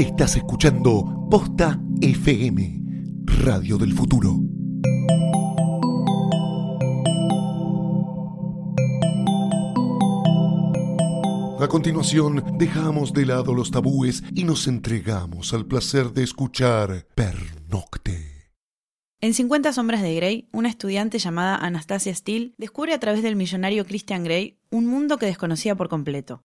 [0.00, 2.80] Estás escuchando Posta FM,
[3.44, 4.40] Radio del Futuro.
[11.60, 18.54] A continuación, dejamos de lado los tabúes y nos entregamos al placer de escuchar Pernocte.
[19.20, 23.84] En 50 sombras de Grey, una estudiante llamada Anastasia Steele descubre a través del millonario
[23.84, 26.42] Christian Grey un mundo que desconocía por completo.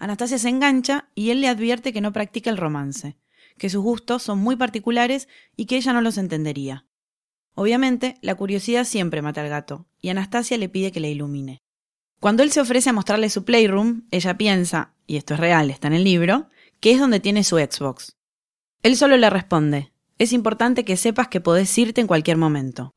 [0.00, 3.16] Anastasia se engancha y él le advierte que no practica el romance,
[3.58, 6.86] que sus gustos son muy particulares y que ella no los entendería.
[7.54, 11.62] Obviamente, la curiosidad siempre mata al gato, y Anastasia le pide que la ilumine.
[12.18, 15.88] Cuando él se ofrece a mostrarle su Playroom, ella piensa, y esto es real, está
[15.88, 16.48] en el libro,
[16.80, 18.16] que es donde tiene su Xbox.
[18.82, 22.94] Él solo le responde, es importante que sepas que podés irte en cualquier momento.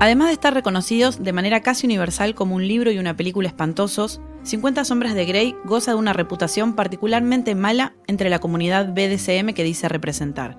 [0.00, 4.22] Además de estar reconocidos de manera casi universal como un libro y una película espantosos,
[4.44, 9.62] 50 sombras de Grey goza de una reputación particularmente mala entre la comunidad BDSM que
[9.62, 10.58] dice representar.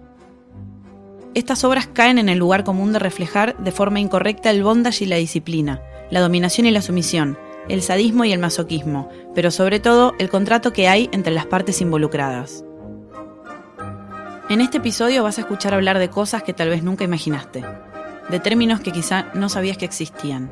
[1.33, 5.07] Estas obras caen en el lugar común de reflejar de forma incorrecta el bondage y
[5.07, 7.35] la disciplina, la dominación y la sumisión,
[7.67, 11.81] el sadismo y el masoquismo, pero sobre todo el contrato que hay entre las partes
[11.81, 12.63] involucradas.
[14.49, 17.63] En este episodio vas a escuchar hablar de cosas que tal vez nunca imaginaste
[18.29, 20.49] de términos que quizá no sabías que existían.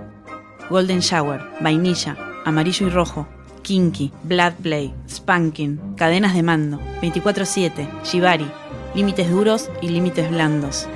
[0.69, 3.27] Golden Shower, vainilla, amarillo y rojo,
[3.61, 8.49] kinky, blood play, spanking, cadenas de mando, 24/7, shibari,
[8.95, 10.87] límites duros y límites blandos.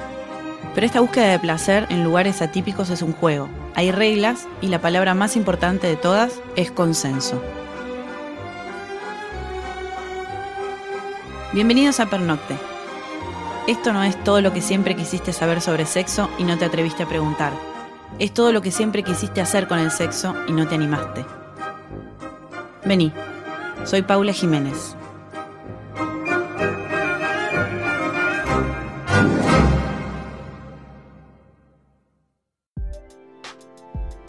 [0.74, 3.48] Pero esta búsqueda de placer en lugares atípicos es un juego.
[3.76, 7.42] Hay reglas y la palabra más importante de todas es consenso.
[11.54, 12.56] Bienvenidos a Pernocte,
[13.68, 17.04] esto no es todo lo que siempre quisiste saber sobre sexo y no te atreviste
[17.04, 17.54] a preguntar.
[18.20, 21.26] Es todo lo que siempre quisiste hacer con el sexo y no te animaste.
[22.86, 23.14] Vení,
[23.86, 24.96] soy Paula Jiménez.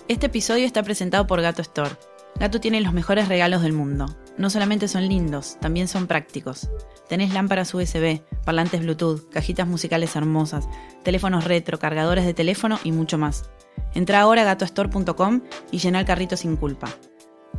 [0.07, 1.97] Este episodio está presentado por Gato Store.
[2.39, 4.07] Gato tiene los mejores regalos del mundo.
[4.37, 6.69] No solamente son lindos, también son prácticos.
[7.09, 10.69] Tenés lámparas USB, parlantes Bluetooth, cajitas musicales hermosas,
[11.05, 13.51] teléfonos retro, cargadores de teléfono y mucho más.
[13.95, 16.89] Entra ahora a gatostore.com y llena el carrito sin culpa.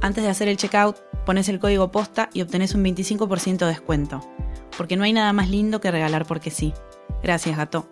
[0.01, 4.21] Antes de hacer el checkout, pones el código posta y obtenés un 25% de descuento.
[4.77, 6.73] Porque no hay nada más lindo que regalar porque sí.
[7.23, 7.89] Gracias, gato.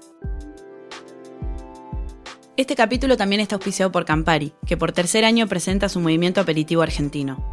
[2.55, 6.81] Este capítulo también está auspiciado por Campari, que por tercer año presenta su movimiento aperitivo
[6.81, 7.43] argentino.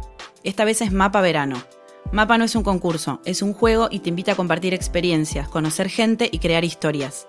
[0.43, 1.63] Esta vez es Mapa Verano,
[2.11, 5.87] Mapa no es un concurso, es un juego y te invita a compartir experiencias, conocer
[5.87, 7.27] gente y crear historias.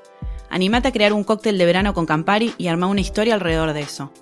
[0.51, 3.83] Animate a crear un cóctel de verano con Campari y arma una historia alrededor de
[3.83, 4.13] eso.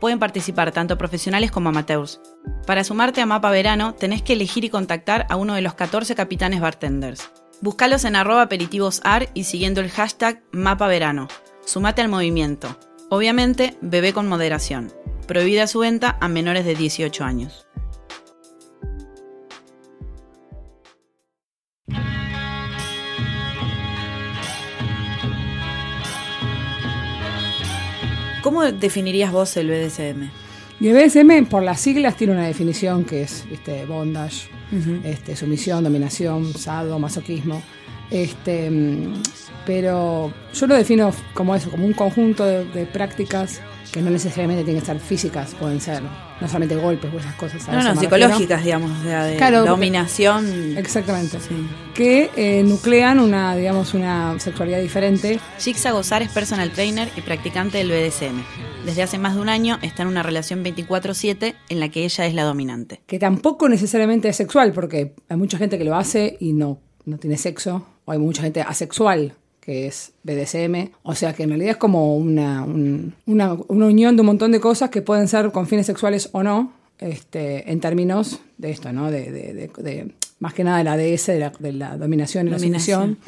[0.00, 2.20] Pueden participar tanto profesionales como amateurs.
[2.66, 6.14] Para sumarte a Mapa Verano, tenés que elegir y contactar a uno de los 14
[6.14, 7.30] capitanes bartenders.
[7.62, 11.28] Búscalos en arroba aperitivosar y siguiendo el hashtag Mapa Verano.
[11.66, 12.76] Sumate al movimiento.
[13.08, 14.92] Obviamente, bebé con moderación.
[15.26, 17.66] Prohibida su venta a menores de 18 años.
[28.42, 30.30] ¿Cómo definirías vos el BDSM?
[30.78, 34.50] Y el BDSM, por las siglas, tiene una definición que es este, bondage,
[35.02, 37.62] este, sumisión, dominación, sado, masoquismo.
[38.10, 38.70] Este,
[39.66, 43.60] pero yo lo defino como eso, como un conjunto de prácticas
[43.94, 46.02] que no necesariamente tienen que estar físicas, pueden ser
[46.40, 47.68] no solamente golpes o esas cosas.
[47.68, 50.76] No, no, psicológicas, digamos, o sea, de dominación.
[50.76, 51.38] Exactamente.
[51.38, 51.54] Sí.
[51.94, 55.38] Que eh, nuclean una, digamos, una sexualidad diferente.
[55.60, 58.42] Shixa Gozar es personal trainer y practicante del BDSM.
[58.84, 62.26] Desde hace más de un año está en una relación 24-7 en la que ella
[62.26, 63.00] es la dominante.
[63.06, 67.18] Que tampoco necesariamente es sexual, porque hay mucha gente que lo hace y no, no
[67.18, 69.34] tiene sexo, o hay mucha gente asexual
[69.64, 70.90] que es BDSM.
[71.02, 72.64] O sea que en realidad es como una,
[73.26, 76.72] una, unión de un montón de cosas que pueden ser con fines sexuales o no,
[76.98, 79.10] este, en términos de esto, ¿no?
[79.10, 82.58] De, de, más que nada de la DS, de la, de la dominación y la
[82.58, 83.18] sumisión.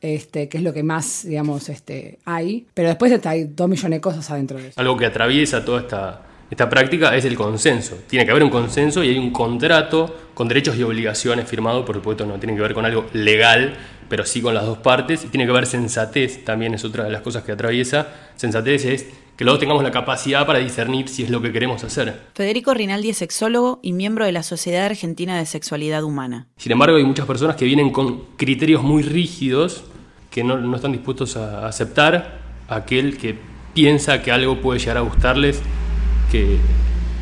[0.00, 2.66] Este, que es lo que más, digamos, este, hay.
[2.72, 4.80] Pero después hay dos millones de cosas adentro de eso.
[4.80, 7.98] Algo que atraviesa toda esta, esta práctica es el consenso.
[8.06, 11.96] Tiene que haber un consenso y hay un contrato con derechos y obligaciones firmado, por
[11.96, 13.76] supuesto no tiene que ver con algo legal,
[14.08, 17.10] pero sí con las dos partes, y tiene que haber sensatez, también es otra de
[17.10, 18.08] las cosas que atraviesa.
[18.36, 19.06] Sensatez es
[19.36, 22.22] que dos tengamos la capacidad para discernir si es lo que queremos hacer.
[22.34, 26.48] Federico Rinaldi es sexólogo y miembro de la Sociedad Argentina de Sexualidad Humana.
[26.56, 29.84] Sin embargo, hay muchas personas que vienen con criterios muy rígidos
[30.30, 33.38] que no, no están dispuestos a aceptar aquel que
[33.74, 35.62] piensa que algo puede llegar a gustarles
[36.32, 36.58] que,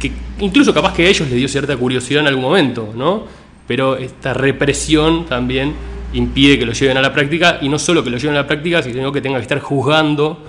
[0.01, 0.11] que
[0.41, 3.25] incluso capaz que a ellos les dio cierta curiosidad en algún momento, ¿no?
[3.67, 5.75] Pero esta represión también
[6.17, 8.47] impide que lo lleven a la práctica y no solo que lo lleven a la
[8.47, 10.43] práctica, sino que tenga que estar juzgando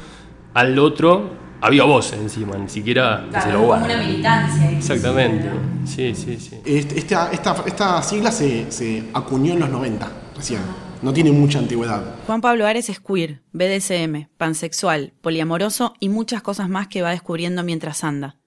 [0.53, 4.71] al otro había voz encima, ni siquiera se lo como una militancia.
[4.71, 5.49] Exactamente,
[5.85, 6.61] sí, sí, sí.
[6.65, 10.61] Esta, esta, esta sigla se, se, acuñó en los 90, recién.
[11.01, 12.15] No tiene mucha antigüedad.
[12.25, 17.63] Juan Pablo Ares es queer, BDSM, pansexual, poliamoroso y muchas cosas más que va descubriendo
[17.63, 18.37] mientras anda.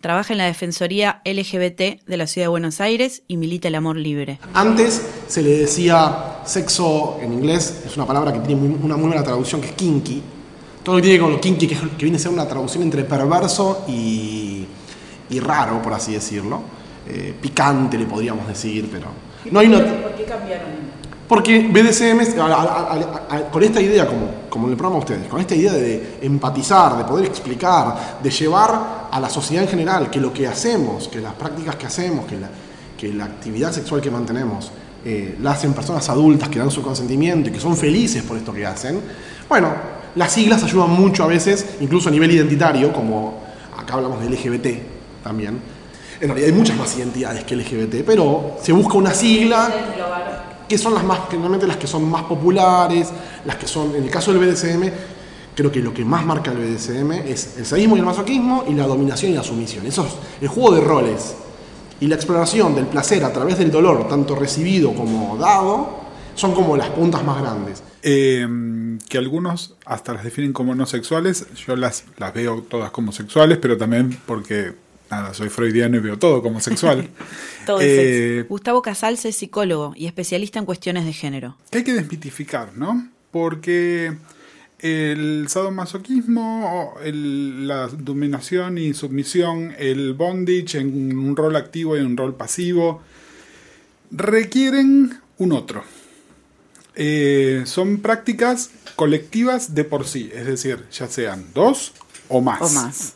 [0.00, 3.96] Trabaja en la Defensoría LGBT de la Ciudad de Buenos Aires y milita el amor
[3.96, 4.38] libre.
[4.52, 9.22] Antes se le decía sexo en inglés, es una palabra que tiene una muy buena
[9.22, 10.22] traducción que es kinky,
[10.82, 13.84] todo lo que tiene con lo kinky, que, viene a ser una traducción entre perverso
[13.88, 14.66] y,
[15.40, 16.60] raro, por así decirlo.
[17.08, 19.06] Eh, picante, le podríamos decir, pero.
[19.50, 19.78] No hay una...
[19.78, 20.86] ¿Por qué cambiaron?
[21.26, 22.38] Porque BDSM,
[23.50, 27.04] con esta idea, como, como en el programa ustedes, con esta idea de empatizar, de
[27.04, 31.34] poder explicar, de llevar a la sociedad en general que lo que hacemos, que las
[31.34, 32.48] prácticas que hacemos, que la,
[32.96, 34.70] que la actividad sexual que mantenemos,
[35.04, 38.52] eh, la hacen personas adultas que dan su consentimiento y que son felices por esto
[38.52, 39.00] que hacen,
[39.48, 39.72] bueno,
[40.16, 43.40] las siglas ayudan mucho a veces, incluso a nivel identitario, como
[43.76, 45.60] acá hablamos de LGBT también.
[46.20, 49.70] En realidad hay muchas más identidades que LGBT, pero se busca una sigla
[50.68, 53.08] que son las más, generalmente las que son más populares,
[53.44, 54.90] las que son, en el caso del BDSM,
[55.56, 58.74] creo que lo que más marca el BDSM es el sadismo y el masoquismo y
[58.74, 59.86] la dominación y la sumisión.
[59.86, 61.34] Eso es el juego de roles.
[61.98, 66.04] Y la exploración del placer a través del dolor, tanto recibido como dado,
[66.34, 67.82] son como las puntas más grandes.
[68.02, 68.46] Eh,
[69.08, 71.46] que algunos hasta las definen como no sexuales.
[71.66, 74.74] Yo las, las veo todas como sexuales, pero también porque,
[75.10, 77.08] nada, soy freudiano y veo todo como sexual.
[77.66, 81.56] todo eh, Gustavo Casals es psicólogo y especialista en cuestiones de género.
[81.70, 83.08] Que hay que desmitificar, ¿no?
[83.30, 84.12] Porque
[84.86, 92.16] el sadomasoquismo, el, la dominación y sumisión, el bondage en un rol activo y un
[92.16, 93.02] rol pasivo,
[94.10, 95.82] requieren un otro.
[96.94, 101.92] Eh, son prácticas colectivas de por sí, es decir, ya sean dos
[102.28, 102.62] o más.
[102.62, 103.14] O más.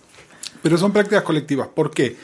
[0.63, 1.69] Pero son prácticas colectivas.
[1.69, 2.17] ¿Por qué?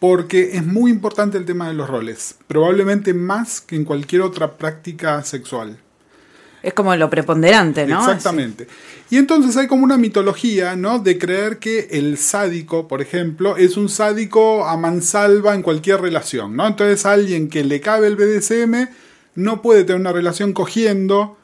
[0.00, 4.56] Porque es muy importante el tema de los roles, probablemente más que en cualquier otra
[4.56, 5.78] práctica sexual.
[6.64, 8.00] Es como lo preponderante, ¿no?
[8.00, 8.66] Exactamente.
[9.10, 10.98] Y entonces hay como una mitología, ¿no?
[10.98, 16.56] De creer que el sádico, por ejemplo, es un sádico a mansalva en cualquier relación,
[16.56, 16.66] ¿no?
[16.66, 18.88] Entonces alguien que le cabe el BDSM
[19.34, 21.36] no puede tener una relación cogiendo,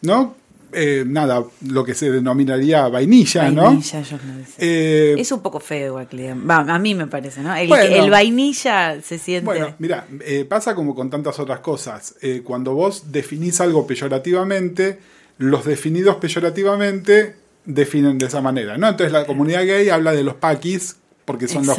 [0.00, 0.36] ¿no?
[0.72, 3.64] Eh, nada, lo que se denominaría vainilla, ¿no?
[3.64, 4.18] Vainilla, yo
[4.58, 7.54] eh, es un poco feo igual que a mí me parece, ¿no?
[7.56, 9.46] El, vainilla se siente...
[9.46, 12.16] Bueno, mira, eh, pasa como con tantas otras cosas.
[12.44, 14.98] cuando vos definís algo peyorativamente,
[15.38, 18.88] los definidos peyorativamente definen de esa manera, ¿no?
[18.88, 21.76] Entonces la comunidad gay habla de los paquis porque son los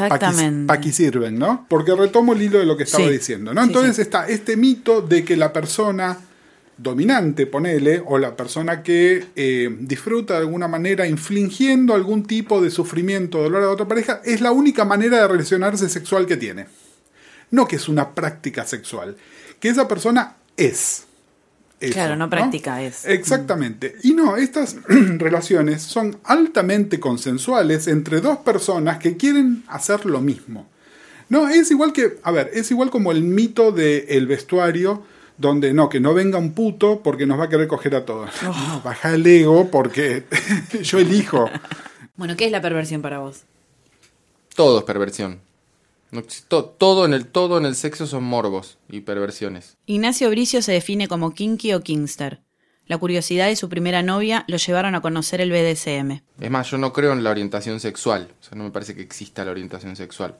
[0.67, 1.65] paquis, sirven, ¿no?
[1.67, 3.63] Porque retomo el hilo de lo que estaba diciendo, ¿no?
[3.63, 6.19] Entonces está este mito de que la persona
[6.81, 12.71] dominante, ponele, o la persona que eh, disfruta de alguna manera infligiendo algún tipo de
[12.71, 16.67] sufrimiento o dolor a otra pareja, es la única manera de relacionarse sexual que tiene.
[17.51, 19.17] No que es una práctica sexual,
[19.59, 21.05] que esa persona es
[21.87, 23.05] claro, no práctica es.
[23.05, 23.95] Exactamente.
[24.03, 30.67] Y no, estas relaciones son altamente consensuales entre dos personas que quieren hacer lo mismo.
[31.29, 35.03] No, es igual que, a ver, es igual como el mito del vestuario
[35.39, 38.29] donde no, que no venga un puto porque nos va a querer coger a todos.
[38.43, 40.25] No, baja el ego porque
[40.83, 41.49] yo elijo.
[42.15, 43.43] Bueno, ¿qué es la perversión para vos?
[44.53, 45.39] Todo es perversión.
[46.49, 49.77] Todo en, el, todo en el sexo son morbos y perversiones.
[49.85, 52.41] Ignacio Bricio se define como kinky o kingster.
[52.87, 56.21] La curiosidad de su primera novia lo llevaron a conocer el BDSM.
[56.41, 58.29] Es más, yo no creo en la orientación sexual.
[58.41, 60.35] O sea, no me parece que exista la orientación sexual.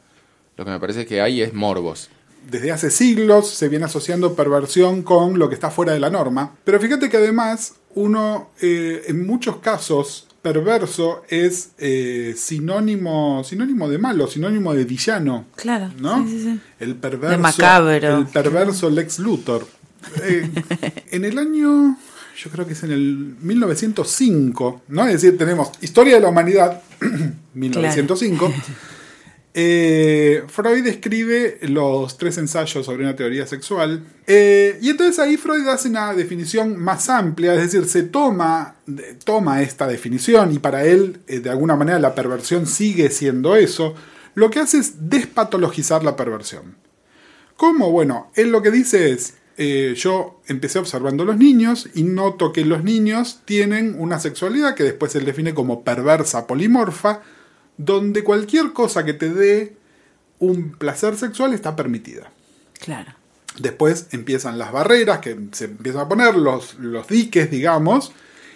[0.58, 2.10] Lo que me parece que hay es morbos.
[2.50, 6.56] Desde hace siglos se viene asociando perversión con lo que está fuera de la norma.
[6.64, 13.98] Pero fíjate que además uno eh, en muchos casos perverso es eh, sinónimo, sinónimo de
[13.98, 15.46] malo, sinónimo de villano.
[15.56, 15.92] Claro.
[16.00, 16.26] ¿No?
[16.80, 17.32] El perverso.
[17.32, 18.18] De macabro.
[18.20, 19.68] El perverso Lex Luthor.
[20.24, 20.50] Eh,
[21.12, 21.98] en el año,
[22.38, 25.06] yo creo que es en el 1905, ¿no?
[25.08, 26.82] Es decir, tenemos Historia de la Humanidad,
[27.54, 28.54] 1905.
[29.56, 35.68] Eh, Freud escribe los tres ensayos sobre una teoría sexual eh, y entonces ahí Freud
[35.68, 38.76] hace una definición más amplia, es decir, se toma,
[39.24, 43.96] toma esta definición y para él eh, de alguna manera la perversión sigue siendo eso,
[44.36, 46.76] lo que hace es despatologizar la perversión.
[47.58, 47.90] ¿Cómo?
[47.90, 49.34] Bueno, él lo que dice es,
[49.98, 55.14] yo empecé observando los niños y noto que los niños tienen una sexualidad que después
[55.16, 57.22] él define como perversa polimorfa,
[57.80, 59.78] donde cualquier cosa que te dé
[60.38, 62.30] un placer sexual está permitida.
[62.80, 63.14] Claro.
[63.58, 68.12] Después empiezan las barreras que se empiezan a poner, los, los diques, digamos,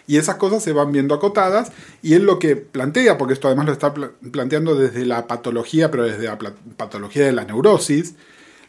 [0.07, 1.71] y esas cosas se van viendo acotadas.
[2.01, 5.89] Y él lo que plantea, porque esto además lo está pla- planteando desde la patología,
[5.89, 6.37] pero desde la
[6.77, 8.15] patología de la neurosis,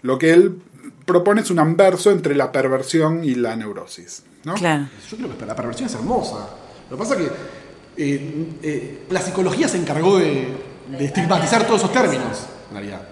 [0.03, 0.61] lo que él
[1.05, 4.23] propone es un anverso entre la perversión y la neurosis.
[4.45, 4.55] ¿no?
[4.55, 4.87] Claro.
[5.11, 6.49] Yo creo que la perversión es hermosa.
[6.91, 7.35] Lo que pasa es que
[7.97, 10.49] eh, eh, la psicología se encargó de,
[10.99, 13.03] estigmatizar todos esos términos, en realidad.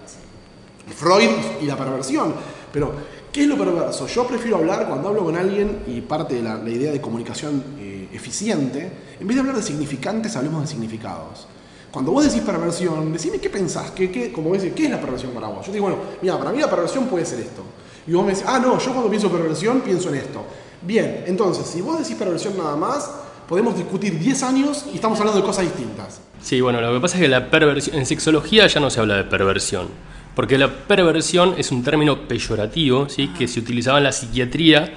[0.95, 1.29] Freud
[1.61, 2.33] y la perversión.
[2.71, 2.93] Pero,
[3.31, 4.07] ¿qué es lo perverso?
[4.07, 8.09] Yo prefiero hablar cuando hablo con alguien y parte de la, idea de comunicación eh,
[8.11, 11.47] eficiente, en vez de hablar de significantes, hablemos de significados.
[11.91, 15.47] Cuando vos decís perversión, decime qué pensás, qué, qué, como ¿qué es la perversión para
[15.47, 15.65] vos?
[15.65, 17.63] Yo digo, bueno, mira, para mí la perversión puede ser esto.
[18.07, 20.43] Y vos me decís, ah, no, yo cuando pienso perversión pienso en esto.
[20.81, 23.09] Bien, entonces, si vos decís perversión nada más,
[23.53, 26.19] podemos discutir 10 años y estamos hablando de cosas distintas.
[26.41, 29.89] Sí, bueno, lo que pasa es que en sexología ya no se habla de perversión,
[30.35, 33.27] porque la perversión es un término peyorativo, ¿sí?
[33.27, 34.95] que se utilizaba en la psiquiatría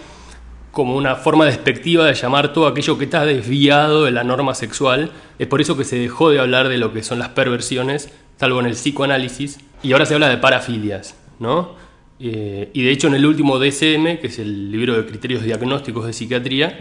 [0.71, 5.13] como una forma despectiva de llamar todo aquello que está desviado de la norma sexual.
[5.39, 8.09] Es por eso que se dejó de hablar de lo que son las perversiones,
[8.41, 11.75] salvo en el psicoanálisis, y ahora se habla de parafilias, ¿no?
[12.21, 16.07] Eh, y de hecho en el último DSM, que es el libro de criterios diagnósticos
[16.07, 16.79] de psiquiatría,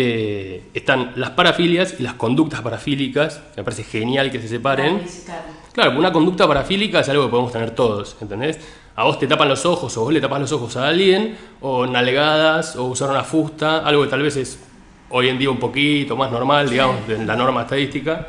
[0.00, 5.02] eh, están las parafilias y las conductas parafílicas, que me parece genial que se separen.
[5.72, 8.60] Claro, una conducta parafílica es algo que podemos tener todos, ¿entendés?
[8.94, 11.84] A vos te tapan los ojos o vos le tapas los ojos a alguien, o
[11.84, 14.60] nalgadas, o usar una fusta, algo que tal vez es
[15.10, 18.28] hoy en día un poquito más normal, digamos, de la norma estadística.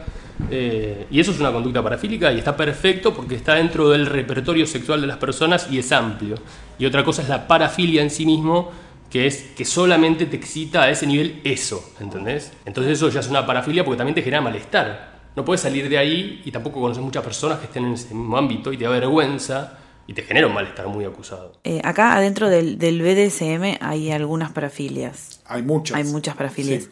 [0.50, 4.66] Eh, y eso es una conducta parafílica y está perfecto porque está dentro del repertorio
[4.66, 6.36] sexual de las personas y es amplio.
[6.80, 8.72] Y otra cosa es la parafilia en sí mismo,
[9.10, 12.52] que es que solamente te excita a ese nivel eso, ¿entendés?
[12.66, 15.20] Entonces eso ya es una parafilia porque también te genera malestar.
[15.36, 18.38] No puedes salir de ahí y tampoco conoces muchas personas que estén en ese mismo
[18.38, 21.54] ámbito y te da vergüenza y te genera un malestar muy acusado.
[21.64, 25.42] Eh, acá adentro del, del BDSM hay algunas parafilias.
[25.46, 25.98] Hay muchas.
[25.98, 26.84] Hay muchas parafilias.
[26.84, 26.90] Sí.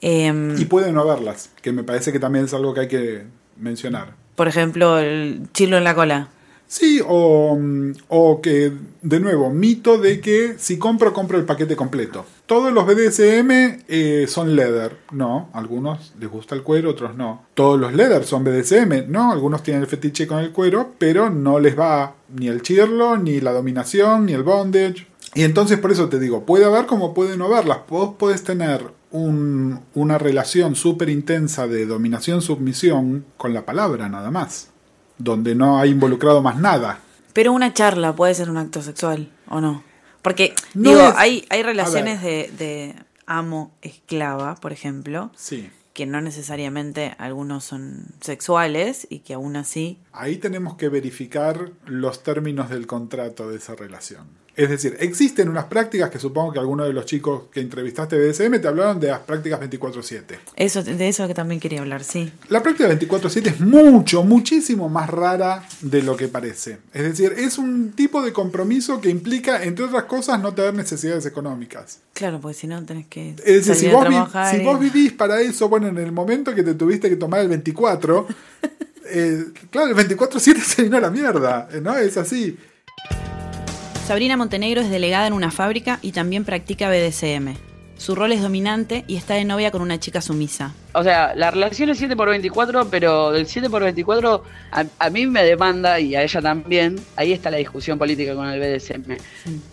[0.00, 3.24] Em, Y pueden no haberlas, que me parece que también es algo que hay que
[3.56, 4.14] mencionar.
[4.34, 6.28] por ejemplo, el chilo en la cola.
[6.76, 11.76] Sí, o, mm, o que, de nuevo, mito de que si compro, compro el paquete
[11.76, 12.26] completo.
[12.46, 15.50] Todos los BDSM eh, son leather, no.
[15.52, 17.44] Algunos les gusta el cuero, otros no.
[17.54, 19.30] Todos los leather son BDSM, no.
[19.30, 23.40] Algunos tienen el fetiche con el cuero, pero no les va ni el chirlo, ni
[23.40, 25.06] la dominación, ni el bondage.
[25.36, 27.78] Y entonces por eso te digo, puede haber como puede no haberlas.
[27.88, 34.70] Vos podés tener un- una relación súper intensa de dominación-submisión con la palabra nada más.
[35.18, 36.98] Donde no hay involucrado más nada.
[37.32, 39.82] Pero una charla puede ser un acto sexual, ¿o no?
[40.22, 42.94] Porque, No digo, es- hay, hay relaciones de, de
[43.26, 45.70] amo-esclava, por ejemplo, Sí.
[45.92, 49.98] que no necesariamente algunos son sexuales y que aún así...
[50.12, 54.26] Ahí tenemos que verificar los términos del contrato de esa relación.
[54.56, 58.32] Es decir, existen unas prácticas que supongo que algunos de los chicos que entrevistaste de
[58.60, 60.38] te hablaron de las prácticas 24/7.
[60.54, 62.30] Eso, de eso que también quería hablar, sí.
[62.48, 66.78] La práctica 24/7 es mucho, muchísimo más rara de lo que parece.
[66.92, 71.26] Es decir, es un tipo de compromiso que implica, entre otras cosas, no tener necesidades
[71.26, 71.98] económicas.
[72.12, 74.62] Claro, porque si no tenés que Es decir, salir si a vos, vi- trabajar si
[74.62, 77.48] y- vos vivís para eso, bueno, en el momento que te tuviste que tomar el
[77.48, 78.26] 24,
[79.06, 81.96] eh, claro, el 24-7 se vino a la mierda, ¿no?
[81.96, 82.56] Es así.
[84.04, 87.54] Sabrina Montenegro es delegada en una fábrica y también practica BDSM.
[87.96, 90.74] Su rol es dominante y está de novia con una chica sumisa.
[90.92, 95.10] O sea, la relación es 7 por 24, pero del 7 por 24 a, a
[95.10, 96.96] mí me demanda y a ella también.
[97.16, 99.16] Ahí está la discusión política con el BDSM.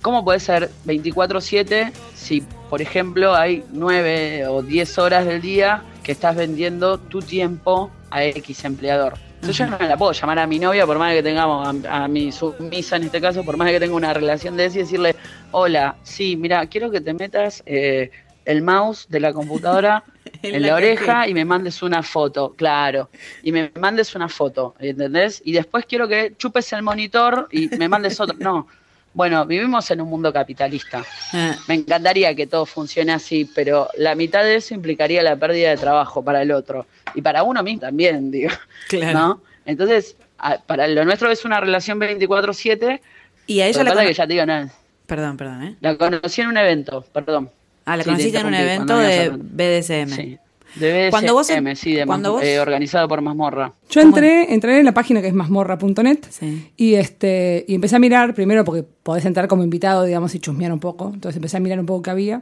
[0.01, 6.13] ¿Cómo puede ser 24-7 si, por ejemplo, hay 9 o 10 horas del día que
[6.13, 9.30] estás vendiendo tu tiempo a X empleador?
[9.41, 12.07] Entonces yo no la puedo llamar a mi novia, por más que tengamos, a, a
[12.07, 15.15] mi sumisa en este caso, por más que tenga una relación de eso y decirle,
[15.49, 18.11] hola, sí, mira, quiero que te metas eh,
[18.45, 20.03] el mouse de la computadora
[20.43, 23.09] En en, la la, oreja y me mandes una foto, claro,
[23.41, 25.41] y me mandes una foto, ¿entendés?
[25.43, 28.37] Y después quiero que chupes el monitor y me mandes otro.
[28.39, 28.67] No,
[29.13, 31.03] bueno, vivimos en un mundo capitalista.
[31.33, 35.69] Ah, Me encantaría que todo funcione así, pero la mitad de eso implicaría la pérdida
[35.71, 36.85] de trabajo para el otro.
[37.15, 38.51] Y para uno mismo también, digo.
[38.87, 39.19] Claro.
[39.19, 39.41] ¿no?
[39.65, 43.01] Entonces, a- para lo nuestro es una relación 24-7.
[43.47, 44.69] Y a ella la, cono- que ya te digo, no,
[45.07, 45.75] Perdón, perdón, ¿eh?
[45.81, 47.49] la conocí en un evento, perdón.
[47.83, 50.15] Ah, la Sí, te conociste en un evento de BDSM.
[50.15, 50.37] Sí.
[50.75, 51.47] De BDSM, Cuando vos-
[51.77, 53.73] sí, de cuando vos- eh, organizado por Mazmorra.
[53.89, 56.71] Yo entré, entré en la página que es mazmorra.net Sí.
[56.77, 60.71] y este y empecé a mirar, primero porque podés entrar como invitado, digamos, y chusmear
[60.71, 61.11] un poco.
[61.13, 62.41] Entonces empecé a mirar un poco qué había.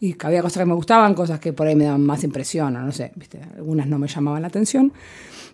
[0.00, 2.74] Y que había cosas que me gustaban, cosas que por ahí me daban más impresión,
[2.76, 3.40] o no sé, ¿viste?
[3.56, 4.92] algunas no me llamaban la atención.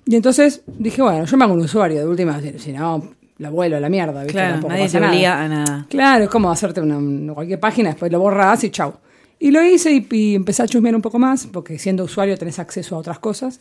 [0.06, 3.02] Y entonces dije, bueno, yo me hago un usuario de última, si no,
[3.38, 4.34] la vuelo a la mierda, ¿viste?
[4.34, 5.12] Claro, Tampoco nadie pasa te nada.
[5.14, 5.86] obliga a nada.
[5.88, 8.92] Claro, es como hacerte una- cualquier página, después lo borras y chau.
[9.38, 12.58] Y lo hice y, y empecé a chusmear un poco más, porque siendo usuario tenés
[12.58, 13.60] acceso a otras cosas.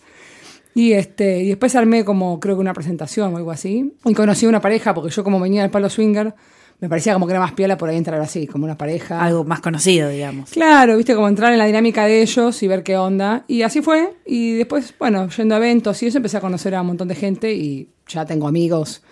[0.75, 3.93] Y, este, y después armé como, creo que una presentación o algo así.
[4.05, 6.33] Y conocí a una pareja, porque yo como venía del palo swinger,
[6.79, 9.23] me parecía como que era más piola por ahí entrar así, como una pareja.
[9.23, 10.49] Algo más conocido, digamos.
[10.49, 13.45] Claro, viste, como entrar en la dinámica de ellos y ver qué onda.
[13.47, 14.15] Y así fue.
[14.25, 17.15] Y después, bueno, yendo a eventos y eso, empecé a conocer a un montón de
[17.15, 19.03] gente y ya tengo amigos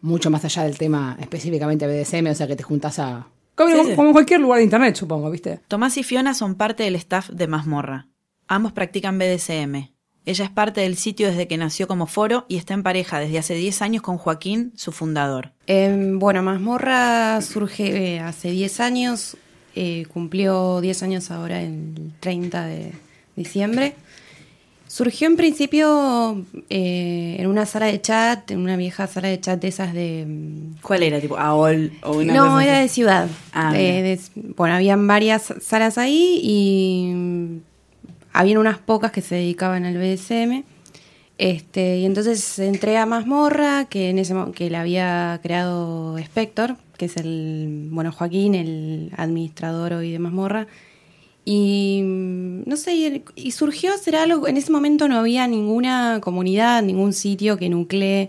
[0.00, 3.26] mucho más allá del tema específicamente BDSM, o sea que te juntas a...
[3.58, 3.96] Como, Sí, sí.
[3.96, 5.60] como en cualquier lugar de internet, supongo, ¿viste?
[5.68, 8.06] Tomás y Fiona son parte del staff de Mazmorra.
[8.46, 9.90] Ambos practican BDSM.
[10.24, 13.38] Ella es parte del sitio desde que nació como foro y está en pareja desde
[13.38, 15.52] hace 10 años con Joaquín, su fundador.
[15.66, 19.36] Eh, bueno, Mazmorra surge eh, hace 10 años,
[19.74, 22.92] eh, cumplió 10 años ahora el 30 de
[23.36, 23.94] diciembre.
[24.88, 29.60] Surgió en principio eh, en una sala de chat, en una vieja sala de chat
[29.60, 30.24] de esas de...
[30.26, 31.20] mm, ¿Cuál era?
[31.20, 32.82] ¿Tipo AOL o una no, cosa era así?
[32.82, 33.28] de ciudad.
[33.52, 33.82] Ah, mira.
[34.02, 34.20] de-
[34.56, 37.56] bueno, habían varias salas ahí y mm,
[38.32, 40.64] habían unas pocas que se dedicaban al BDSM.
[41.36, 47.04] Este, y entonces entré a Mazmorra, que en ese que la había creado Spector, que
[47.04, 50.66] es el, bueno, Joaquín, el administrador hoy de Mazmorra.
[51.50, 56.82] Y mm, no sé, y, surgió hacer algo, en ese momento no había ninguna comunidad,
[56.82, 58.28] ningún sitio que nuclee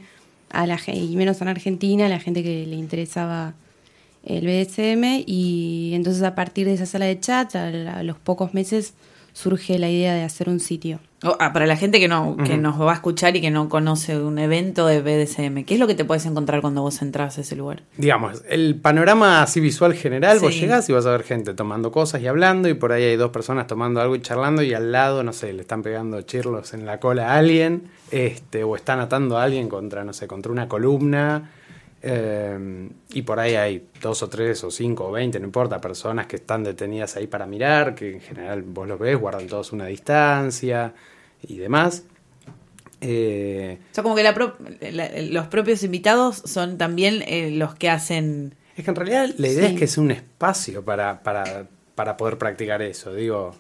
[0.50, 3.56] a la gente, y menos en Argentina, a la gente que le interesaba
[4.24, 5.26] el BDSM.
[5.26, 8.94] Y entonces a partir de esa sala de chat, a los pocos meses,
[9.34, 11.02] surge la idea de hacer un sitio.
[11.22, 14.18] Ah, para la gente que no que nos va a escuchar y que no conoce
[14.18, 17.42] un evento de BDSM, ¿qué es lo que te puedes encontrar cuando vos entras a
[17.42, 17.84] ese lugar?
[17.98, 22.22] Digamos, el panorama así visual general, vos llegás y vas a ver gente tomando cosas
[22.22, 25.24] y hablando, y por ahí hay dos personas tomando algo y charlando, y al lado,
[25.24, 29.38] no sé, le están pegando chirlos en la cola a alguien, este, o están atando
[29.38, 31.52] a alguien contra, no sé, contra una columna.
[32.02, 36.28] Eh, y por ahí hay dos o tres o cinco o veinte, no importa, personas
[36.28, 39.86] que están detenidas ahí para mirar, que en general vos los ves, guardan todos una
[39.88, 40.94] distancia
[41.48, 42.04] y demás.
[43.02, 44.56] Eh, O sea, como que la pro-
[44.92, 48.56] la- los propios invitados son también eh, los que hacen...
[48.76, 49.74] Es que en realidad la idea Sí.
[49.74, 53.14] es que sea un espacio para, para, para poder practicar eso.
[53.14, 53.56] Digo,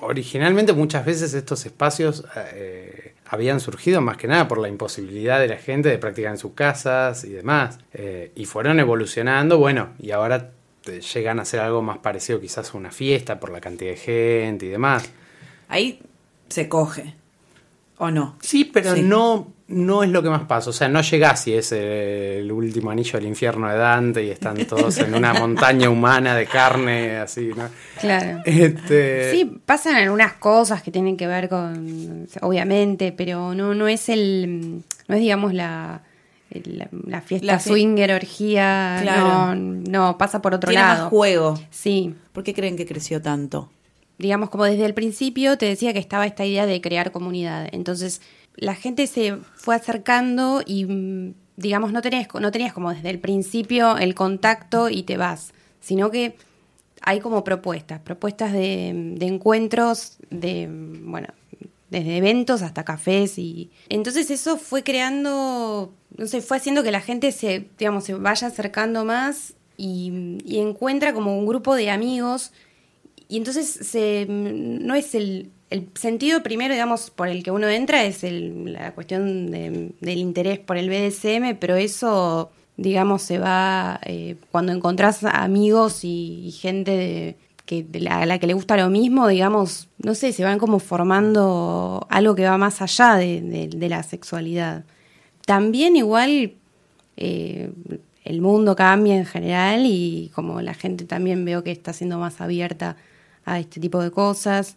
[0.00, 5.48] originalmente muchas veces estos espacios eh, habían surgido más que nada por la imposibilidad de
[5.48, 7.78] la gente de practicar en sus casas y demás.
[7.92, 10.50] Eh, y fueron evolucionando, bueno, y ahora
[10.86, 13.96] eh, llegan a ser algo más parecido quizás a una fiesta por la cantidad de
[13.98, 15.10] gente y demás.
[15.68, 16.00] Ahí
[16.48, 17.14] se coge.
[17.98, 18.36] ¿O no?
[18.40, 19.02] Sí, pero Sí.
[19.02, 20.70] no no es lo que más pasa.
[20.70, 24.30] O sea, no llegás y es eh, el último anillo del infierno de Dante y
[24.30, 27.68] están todos en una montaña humana de carne, así, ¿no?
[28.00, 28.40] Claro.
[28.44, 34.08] Este, Sí, pasan algunas cosas que tienen que ver con, obviamente, pero no, no es
[34.08, 36.00] el, no es digamos la,
[36.50, 39.54] la, la fiesta La swinger, orgía, Claro.
[39.54, 41.02] no, no, pasa por otro Tiene lado.
[41.04, 41.60] más juego.
[41.70, 43.70] Sí, ¿Por qué creen que creció tanto?
[44.16, 47.68] digamos como desde el principio te decía que estaba esta idea de crear comunidad.
[47.70, 48.20] Entonces
[48.58, 53.20] la gente se fue acercando y mm, digamos no tenías, no tenías como desde el
[53.20, 56.36] principio el contacto y te vas, sino que
[57.02, 61.28] hay como propuestas, propuestas de, de encuentros, de bueno,
[61.90, 67.00] desde eventos hasta cafés y entonces eso fue creando, no sé, fue haciendo que la
[67.00, 72.50] gente se, digamos, se vaya acercando más y encuentra como un grupo de amigos
[73.28, 78.04] y entonces se, no es el, el sentido primero, digamos, por el que uno entra,
[78.04, 84.00] es el- la cuestión de- del interés por el BDSM, pero eso, digamos, se va
[84.04, 87.36] eh, cuando encontrás amigos y, gente de-
[88.08, 92.34] a la que le gusta lo mismo, digamos, no sé, se van como formando algo
[92.34, 94.84] que va más allá de la sexualidad.
[95.44, 96.54] También igual
[97.18, 97.70] eh,
[98.24, 102.40] el mundo cambia en general y como la gente también veo que está siendo más
[102.40, 102.96] abierta
[103.44, 104.76] a este tipo de cosas.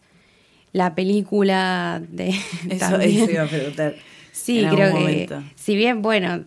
[0.74, 2.30] La película de...
[2.70, 3.96] Eso, iba a preguntar.
[4.32, 6.46] Sí, creo que si bien, bueno,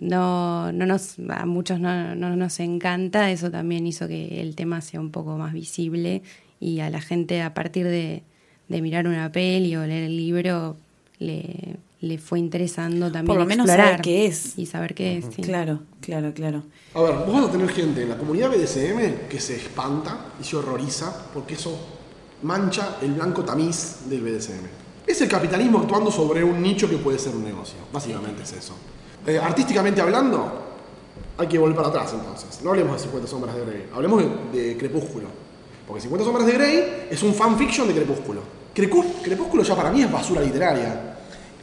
[0.00, 4.80] no, no nos, a muchos no, no nos encanta, eso también hizo que el tema
[4.80, 6.22] sea un poco más visible
[6.58, 8.24] y a la gente a partir de,
[8.68, 10.76] de mirar una peli o leer el libro
[11.18, 14.58] le, le fue interesando también Por lo menos explorar saber qué es.
[14.58, 15.26] y saber qué es.
[15.34, 15.42] sí.
[15.42, 16.62] Claro, claro, claro.
[16.94, 20.44] A ver, vos vas a tener gente en la comunidad BDSM que se espanta y
[20.44, 21.78] se horroriza porque eso
[22.42, 24.66] mancha el blanco tamiz del BDSM.
[25.06, 27.76] Es el capitalismo actuando sobre un nicho que puede ser un negocio.
[27.92, 28.74] Básicamente es eso.
[29.26, 30.68] Eh, artísticamente hablando,
[31.36, 32.60] hay que volver para atrás entonces.
[32.62, 35.26] No hablemos de 50 sombras de Grey, hablemos de, de Crepúsculo.
[35.86, 38.40] Porque 50 sombras de Grey es un fanfiction de Crepúsculo.
[38.74, 41.18] Crepú- Crepúsculo ya para mí es basura literaria.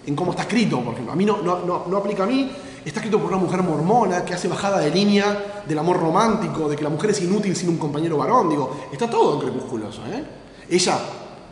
[0.08, 1.14] En cómo está escrito, por ejemplo.
[1.14, 2.50] A mí no, no, no, no aplica a mí.
[2.84, 6.76] está escrito por una mujer mormona que hace bajada de línea del amor romántico, de
[6.76, 8.50] que la mujer es inútil sin un compañero varón.
[8.50, 10.02] Digo, está todo en crepúsculos.
[10.10, 10.24] ¿eh?
[10.70, 10.98] Ella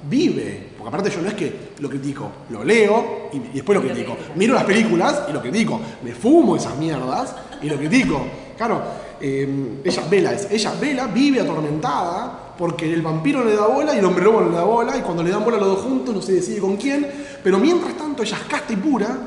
[0.10, 3.86] vive, porque aparte yo no es que lo critico, lo leo y, y después lo
[3.86, 4.16] critico.
[4.36, 5.80] Miro las películas y lo critico.
[6.02, 8.26] Me fumo esas mierdas y lo critico.
[8.58, 8.82] Claro,
[9.22, 14.00] eh, ella, Vela, es, ella, Vela, vive atormentada porque el vampiro le da bola y
[14.00, 16.22] el hombre lobo le da bola y cuando le dan bola los dos juntos no
[16.22, 17.06] se decide con quién.
[17.44, 19.18] Pero mientras tanto ella es casta y pura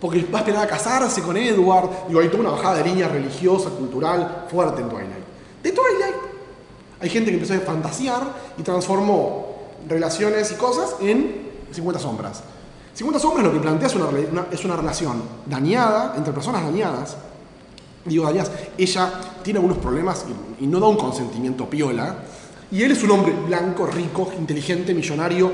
[0.00, 1.90] porque va a esperar a casarse con Edward.
[2.08, 5.24] Digo, hay toda una bajada de línea religiosa, cultural, fuerte en Twilight.
[5.62, 6.14] De Twilight
[7.00, 8.22] hay gente que empezó a fantasear
[8.56, 9.46] y transformó
[9.88, 12.42] relaciones y cosas en 50 sombras.
[12.94, 17.16] 50 sombras lo que plantea es una- es una relación dañada, entre personas dañadas.
[18.08, 18.50] Digo, dañadas.
[18.76, 20.24] Ella tiene algunos problemas
[20.60, 22.16] y, y no da un consentimiento piola.
[22.70, 25.50] Y él es un hombre blanco, rico, inteligente, millonario,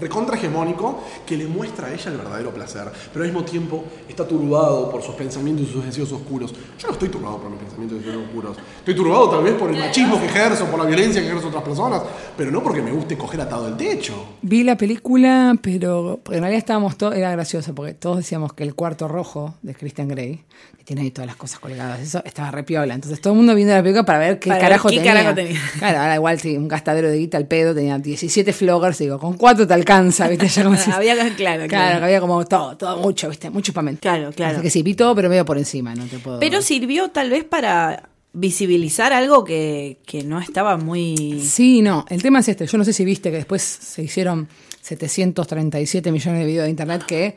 [0.00, 2.84] recontra hegemónico, que le muestra a ella el verdadero placer.
[3.12, 6.52] Pero al mismo tiempo está turbado por sus pensamientos y sus deseos oscuros.
[6.78, 8.56] Yo no estoy turbado por mis pensamientos y deseos oscuros.
[8.78, 11.62] Estoy turbado tal vez por el machismo que ejerzo, por la violencia que ejerzo otras
[11.62, 12.02] personas,
[12.36, 14.14] pero no porque me guste coger atado el techo.
[14.42, 18.62] Vi la película, pero porque en realidad estábamos todos, era gracioso, porque todos decíamos que
[18.64, 20.44] el cuarto rojo de Christian Grey,
[20.76, 22.94] que tiene ahí todas las cosas colgadas, eso estaba repiola.
[22.94, 25.12] Entonces todo el mundo viendo la película para ver qué Para ver carajo qué tenía.
[25.14, 25.60] carajo tenía.
[25.78, 29.34] Claro, ahora igual sí, un gastadero de guita al pedo, tenía 17 floggers, digo, con
[29.36, 30.48] cuatro te alcanza, ¿viste?
[30.48, 33.50] Ya como si- Había, claro, Claro, había como todo, todo mucho, ¿viste?
[33.50, 34.54] Mucho para Claro, claro.
[34.54, 36.38] Así que sí, vi todo, pero medio por encima, no te puedo.
[36.40, 41.40] Pero sirvió tal vez para visibilizar algo que, que no estaba muy...
[41.42, 42.04] Sí, no.
[42.08, 42.66] El tema es este.
[42.66, 44.48] Yo no sé si viste que después se hicieron
[44.82, 47.36] 737 millones de videos de internet que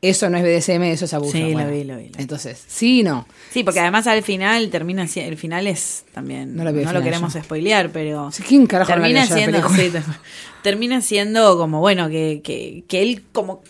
[0.00, 1.32] eso no es BDSM, eso es abuso.
[1.32, 2.22] Sí, lo vi, lo vi, lo vi.
[2.22, 3.26] Entonces, sí, no.
[3.50, 7.02] Sí, porque además al final termina el final es también No no lo vi lo,
[7.02, 7.42] queremos yo.
[7.42, 9.92] spoilear, pero ¿quién carajo no termina la siendo sí,
[10.62, 13.62] termina siendo como bueno que, que, que él como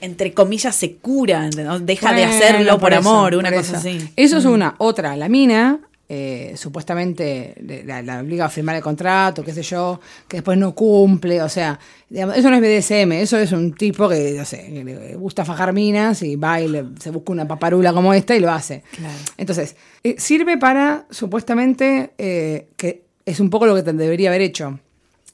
[0.00, 1.80] entre comillas se cura, ¿no?
[1.80, 3.88] deja de hacerlo por, eso, amor, una por cosa eso.
[3.88, 4.10] así.
[4.16, 4.74] Eso es una.
[4.78, 7.54] Otra, la mina, eh, supuestamente
[7.86, 11.40] la, la obliga a firmar el contrato, qué sé yo, que después no cumple.
[11.42, 11.78] O sea,
[12.10, 15.44] digamos, eso no es BDSM, eso es un tipo que, no sé, que le gusta
[15.44, 18.82] fajar minas y va y le- se busca una paparula como esta y lo hace.
[18.92, 19.14] Claro.
[19.38, 24.42] Entonces, eh, sirve para, supuestamente, eh, que es un poco lo que te debería haber
[24.42, 24.78] hecho.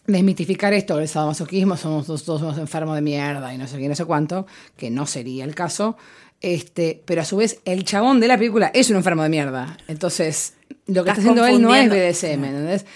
[0.06, 3.88] Desmitificar esto, el sadomasoquismo, somos todos, todos unos enfermos de mierda y no sé qué,
[3.88, 5.96] no sé cuánto, que no sería el caso.
[6.40, 9.76] Este, pero a su vez, el chabón de la película es un enfermo de mierda.
[9.88, 10.54] Entonces,
[10.86, 11.88] lo que está haciendo él no es.
[12.14, 12.86] BDSM, ¿entendés?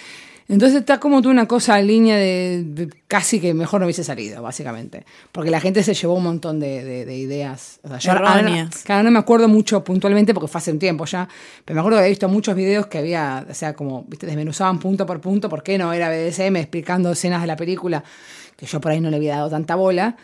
[0.47, 4.43] Entonces está como tú una cosa en línea de, casi que mejor no hubiese salido,
[4.43, 5.07] básicamente.
[5.33, 7.81] Porque la gente se llevó un montón de, de- de ideas.
[7.83, 11.27] O sea, yo ahora- no me acuerdo mucho puntualmente porque fue hace un tiempo ya,
[11.65, 14.79] pero me acuerdo que había visto muchos videos que había, o sea, como, viste, desmenuzaban
[14.79, 18.05] punto por punto por qué no era BDSM, explicando escenas de la película
[18.55, 20.17] que yo por ahí no le había dado tanta bola.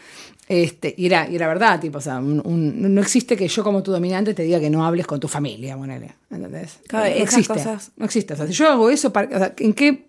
[0.52, 3.62] Este, y era, y era verdad, tipo, o sea, un- un- no existe que yo
[3.62, 6.80] como tu dominante te diga que no hables con tu familia, ponele, ¿entendés?
[6.88, 8.34] Claro, no esas existe, cosas- no existe.
[8.34, 10.08] O sea, si yo hago eso, para- o sea, ¿en qué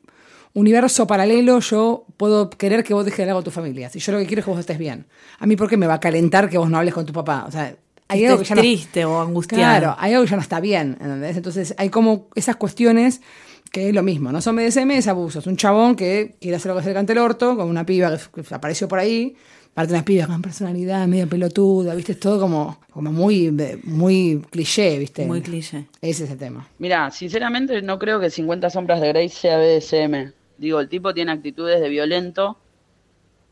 [0.54, 3.90] universo paralelo yo puedo querer que vos dejes de hablar con tu familia?
[3.92, 5.06] Si yo lo que quiero es que vos estés bien.
[5.38, 7.46] A mí, ¿por qué me va a calentar que vos no hables con tu papá?
[7.48, 7.76] O sea,
[8.08, 9.62] hay algo que ya no- triste o angustiado.
[9.64, 11.38] Claro, hay algo que ya no está bien, ¿entendés?
[11.38, 13.22] Entonces hay como esas cuestiones
[13.72, 15.40] que es lo mismo, no son BDSM, es abuso.
[15.40, 17.86] Es un chabón que quiere hacer lo que se le cante el orto, con una
[17.86, 19.34] piba que, que apareció por ahí,
[19.74, 22.14] parte de una piba con personalidad medio pelotuda, ¿viste?
[22.14, 23.52] Es todo como, como muy,
[23.84, 25.26] muy cliché, ¿viste?
[25.26, 25.86] Muy cliché.
[26.02, 26.68] Ese es el tema.
[26.80, 30.34] Mira, sinceramente no creo que 50 sombras de Grey sea BDSM.
[30.58, 32.58] Digo, el tipo tiene actitudes de violento.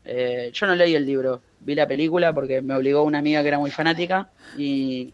[0.04, 3.48] Eh, yo no leí el libro, vi la película porque me obligó una amiga que
[3.48, 5.12] era muy fanática y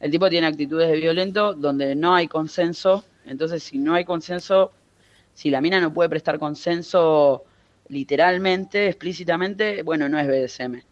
[0.00, 3.04] el tipo tiene actitudes de violento donde no hay consenso.
[3.26, 4.72] Entonces, si no hay consenso,
[5.34, 7.44] si la mina no puede prestar consenso
[7.88, 10.82] literalmente, explícitamente, bueno, no es BDSM.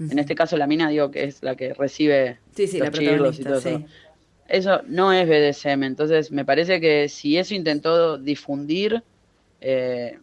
[0.00, 3.28] En este caso, la mina digo que es la que recibe Sí, sí, los la
[3.30, 3.68] y todo sí.
[3.70, 3.84] eso.
[4.46, 9.02] Eso no es BDSM, entonces me parece que si eso intentó difundir
[9.60, 10.18] eh,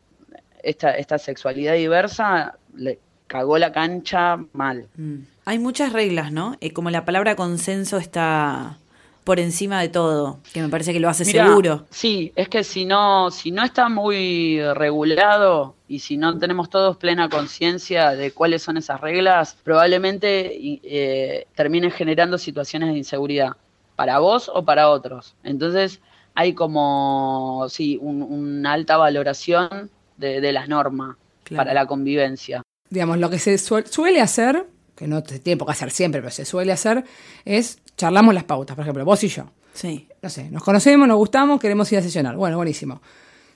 [0.63, 4.87] esta, esta sexualidad diversa, le cagó la cancha mal.
[4.95, 5.17] Mm.
[5.45, 6.57] Hay muchas reglas, ¿no?
[6.61, 8.79] Eh, como la palabra consenso está
[9.25, 11.85] por encima de todo, que me parece que lo hace Mirá, seguro.
[11.89, 16.95] Sí, es que si no, si no está muy regulado y si no tenemos todos
[16.97, 20.51] plena conciencia de cuáles son esas reglas, probablemente
[20.83, 23.57] eh, termine generando situaciones de inseguridad
[23.97, 25.35] para vos o para otros.
[25.43, 25.99] Entonces
[26.35, 31.59] hay como, sí, un- una alta valoración de, de las normas Claro.
[31.61, 32.61] para la convivencia.
[32.89, 36.21] digamos, lo que se suel- suele hacer, que no se tiene por qué hacer siempre,
[36.21, 37.03] pero se suele hacer,
[37.43, 38.75] es charlamos las pautas.
[38.75, 39.45] Por ejemplo, vos y yo.
[39.73, 40.07] Sí.
[40.21, 42.35] No sé, nos conocemos, nos gustamos, queremos ir a sesionar.
[42.35, 43.01] Bueno, buenísimo.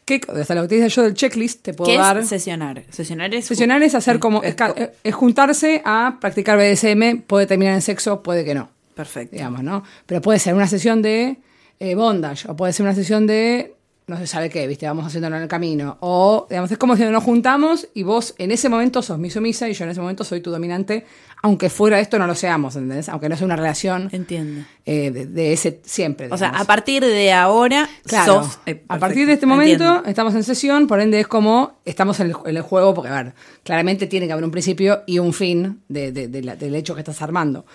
[0.06, 2.18] ¿Qué, hasta lo que te dice yo del checklist, te puedo ¿Qué dar.
[2.18, 2.84] es sesionar?
[2.90, 3.46] Sesionar es...
[3.46, 4.42] Sesionar es hacer como.
[4.44, 4.74] Es, ca-
[5.04, 8.70] es juntarse a practicar BDSM, puede terminar en sexo, puede que no.
[8.96, 9.36] Perfecto.
[9.36, 9.84] Digamos, ¿no?
[10.08, 11.38] Pero puede ser una sesión de
[11.80, 13.76] eh, bondage, o puede ser una sesión de
[14.10, 14.86] no se sabe qué, ¿viste?
[14.86, 15.98] Vamos haciéndolo en el camino.
[16.02, 19.70] O, digamos, es como si nos juntamos y vos en ese momento sos mi sumisa
[19.70, 21.06] y yo en ese momento soy tu dominante,
[21.42, 23.08] aunque fuera de esto no lo seamos, ¿entendés?
[23.08, 24.66] Aunque no sea una relación Entiendo.
[24.86, 26.28] eh, de, de ese siempre.
[26.32, 28.60] O sea, a partir de ahora Claro, sos.
[28.66, 30.10] eh, a partir de este momento Entiendo.
[30.10, 33.24] estamos en sesión, por ende es como estamos en el, en el juego, porque a
[33.24, 36.76] ver, claramente tiene que haber un principio y un fin de- de- de la- del
[36.76, 37.66] hecho que estás armando.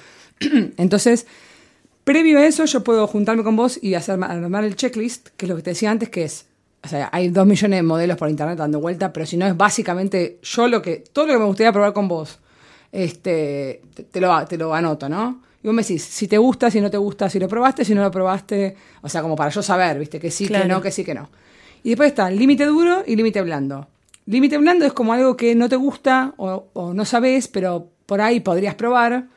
[0.76, 1.26] Entonces,
[2.04, 5.50] previo a eso, yo puedo juntarme con vos y hacer armar el checklist, que es
[5.50, 6.46] lo que te decía antes, que es,
[6.84, 9.56] o sea, hay dos millones de modelos por internet dando vuelta, pero si no es
[9.56, 12.38] básicamente yo lo que, todo lo que me gustaría probar con vos,
[12.92, 15.42] este, te, te lo, te lo anoto, ¿no?
[15.62, 17.94] Y vos me decís, si te gusta, si no te gusta, si lo probaste, si
[17.94, 20.20] no lo probaste, o sea, como para yo saber, ¿viste?
[20.20, 20.64] Que sí, Claro.
[20.64, 21.30] que no, que sí, que no.
[21.82, 23.88] Y después está límite duro y límite blando.
[24.26, 28.20] Límite blando es como algo que no te gusta o, o no sabes, pero por
[28.20, 29.28] ahí podrías probar.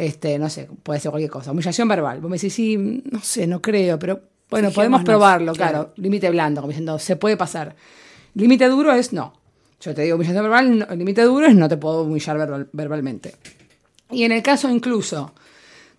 [0.00, 1.52] Este, no sé, puede ser cualquier cosa.
[1.52, 2.20] Humillación verbal.
[2.20, 5.72] Vos me decís, sí, no sé, no creo, pero bueno, podemos probarlo, claro.
[5.72, 5.92] claro.
[5.96, 7.76] Límite blando, como diciendo, se puede pasar.
[8.34, 9.34] Límite duro es no.
[9.80, 12.68] Yo te digo humillación verbal, no- el límite duro es no te puedo humillar verbal-
[12.72, 13.34] verbalmente.
[14.10, 15.32] Y en el caso incluso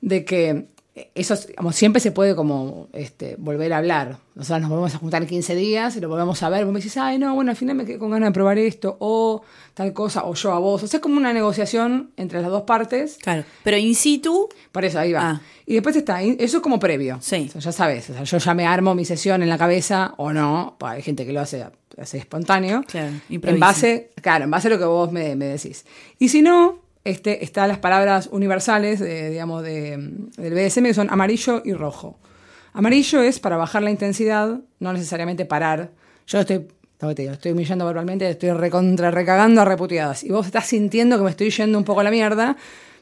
[0.01, 4.17] de que eso digamos, siempre se puede como este, volver a hablar.
[4.35, 6.65] Nosotros nos volvemos a juntar en 15 días y lo volvemos a ver.
[6.65, 8.97] Vos me decís, ay, no, bueno, al final me quedé con ganas de probar esto,
[8.99, 9.41] o
[9.73, 10.83] tal cosa, o yo a vos.
[10.83, 13.17] O sea, es como una negociación entre las dos partes.
[13.21, 13.45] Claro.
[13.63, 14.49] Pero in situ.
[14.73, 15.29] Por eso, ahí va.
[15.29, 15.41] Ah.
[15.65, 17.19] Y después está, eso es como previo.
[17.21, 17.49] Sí.
[17.49, 20.13] O sea, ya sabes, o sea, yo ya me armo mi sesión en la cabeza,
[20.17, 21.65] o no, pues hay gente que lo hace,
[21.97, 22.83] hace espontáneo.
[22.85, 25.85] Claro, En base, claro, en base a lo que vos me, me decís.
[26.19, 29.97] Y si no, este, están las palabras universales, de, digamos, de,
[30.37, 32.17] del BDSM, que son amarillo y rojo.
[32.73, 35.91] Amarillo es para bajar la intensidad, no necesariamente parar.
[36.27, 40.23] Yo estoy, te digo, estoy humillando verbalmente, estoy recontra recagando a reputeadas.
[40.23, 42.55] Y vos estás sintiendo que me estoy yendo un poco a la mierda,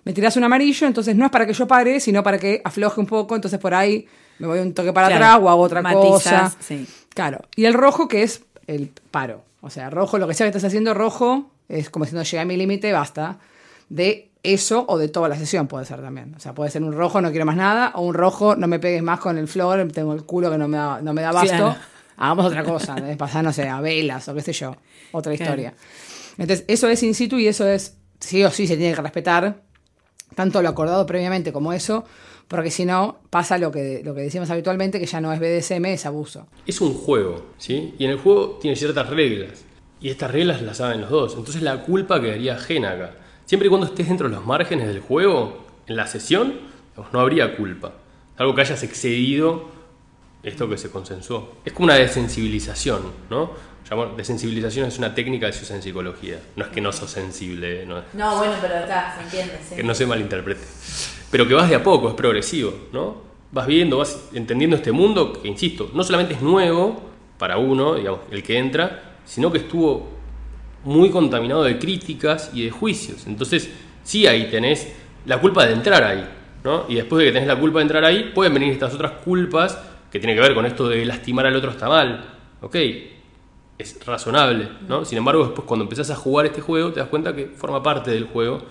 [0.05, 2.99] me tirás un amarillo, entonces no es para que yo pare, sino para que afloje
[2.99, 4.07] un poco, entonces por ahí
[4.39, 6.55] me voy un toque para Claro, atrás o hago otra matizás, cosa.
[6.62, 6.88] sí.
[7.13, 7.39] Claro.
[7.55, 9.43] Y el rojo que es el paro.
[9.62, 12.45] O sea, rojo, lo que sea que estés haciendo rojo, es como diciendo, llegué a
[12.45, 13.39] mi límite, basta.
[13.89, 16.34] De eso o de toda la sesión puede ser también.
[16.36, 18.80] O sea, puede ser un rojo, no quiero más nada, o un rojo, no me
[18.80, 21.32] pegues más con el flor, tengo el culo que no me da, no me da
[21.32, 21.49] basto.
[21.56, 21.75] Claro.
[22.17, 23.17] Hagamos otra cosa, ¿entendés?
[23.17, 24.75] pasar, no sé, a velas o qué sé yo,
[25.12, 25.52] otra Claro.
[25.52, 25.73] historia.
[26.38, 29.62] Entonces, eso es in situ y eso es, sí o sí se tiene que respetar,
[30.36, 32.04] tanto lo acordado previamente como eso,
[32.47, 35.86] porque si no, pasa lo que, lo que decimos habitualmente, que ya no es BDSM,
[35.86, 36.47] es abuso.
[36.65, 37.93] Es un juego, ¿sí?
[37.99, 39.63] Y en el juego tiene ciertas reglas.
[40.02, 41.36] Y estas reglas las saben los dos.
[41.38, 43.12] Entonces la culpa quedaría ajena acá.
[43.49, 46.53] Siempre y cuando estés dentro de los márgenes del juego, en la sesión,
[47.12, 47.93] no habría culpa.
[48.38, 49.69] Algo que hayas excedido
[50.43, 51.55] esto que se consensuó.
[51.65, 53.49] Es como una desensibilización, ¿no?
[54.15, 56.39] Desensibilización es una técnica que se usa en psicología.
[56.57, 59.59] No es que no sos sensible, no No, bueno, pero está, se entiende.
[59.75, 60.62] que no se malinterprete.
[61.31, 63.17] Pero que vas de a poco, es progresivo, ¿no?
[63.51, 67.01] Vas viendo, vas entendiendo este mundo que, insisto, no solamente es nuevo
[67.39, 70.18] para uno, digamos, el que entra, sino que estuvo
[70.84, 73.28] muy contaminado de críticas y de juicios.
[73.28, 73.70] Entonces,
[74.04, 74.88] sí ahí tenés
[75.26, 76.26] la culpa de entrar ahí,
[76.63, 76.86] ¿no?
[76.88, 79.78] Y después de que tenés la culpa de entrar ahí, pueden venir estas otras culpas
[80.12, 82.26] que tienen que ver con esto de lastimar al otro está mal,
[82.62, 82.76] ¿ok?
[83.78, 85.06] Es razonable, ¿no?
[85.06, 88.12] Sin embargo, después cuando empezás a jugar este juego, te das cuenta que forma parte
[88.12, 88.62] del juego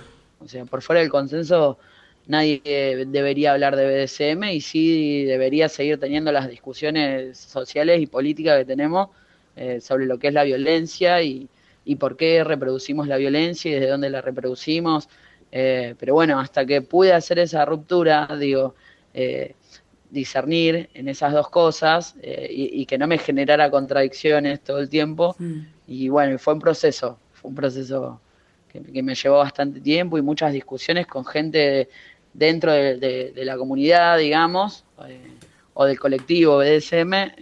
[0.40, 1.78] O sea, por fuera del consenso,
[2.26, 2.60] nadie
[3.06, 8.64] debería hablar de BDSM y sí debería seguir teniendo las discusiones sociales y políticas que
[8.64, 9.08] tenemos
[9.56, 11.48] eh, sobre lo que es la violencia y,
[11.90, 15.08] y por qué reproducimos la violencia y desde dónde la reproducimos.
[15.50, 18.74] Eh, pero bueno, hasta que pude hacer esa ruptura, digo,
[19.14, 19.54] eh,
[20.10, 24.88] discernir en esas dos cosas eh, y, y que no me generara contradicciones todo el
[24.88, 25.34] tiempo.
[25.86, 28.20] Y bueno, fue un proceso, fue un proceso
[28.70, 31.88] que, que me llevó bastante tiempo y muchas discusiones con gente de-
[32.34, 34.84] dentro de, de- de la comunidad, digamos,
[35.74, 37.32] o del colectivo BDSM,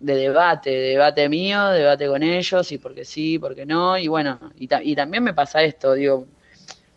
[0.00, 3.66] de debate, de debate mío, de debate con ellos, y por qué sí, por qué
[3.66, 6.26] no, y bueno, y, ta- y también me pasa esto, digo,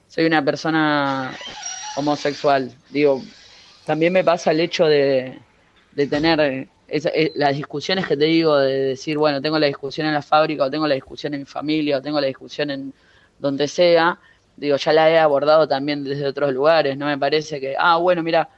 [0.08, 1.39] soy una persona
[1.94, 3.28] homosexual, digo,
[3.84, 5.44] también me pasa el hecho de,
[5.92, 9.68] de tener eh, esa- eh, las discusiones que te digo, de decir, bueno, tengo la
[9.68, 12.70] discusión en la fábrica, o tengo la discusión en mi familia, o tengo la discusión
[12.72, 12.94] en
[13.38, 14.20] donde sea,
[14.56, 18.24] digo, ya la he abordado también desde otros lugares, no me parece que, ah, bueno,
[18.24, 18.50] mira,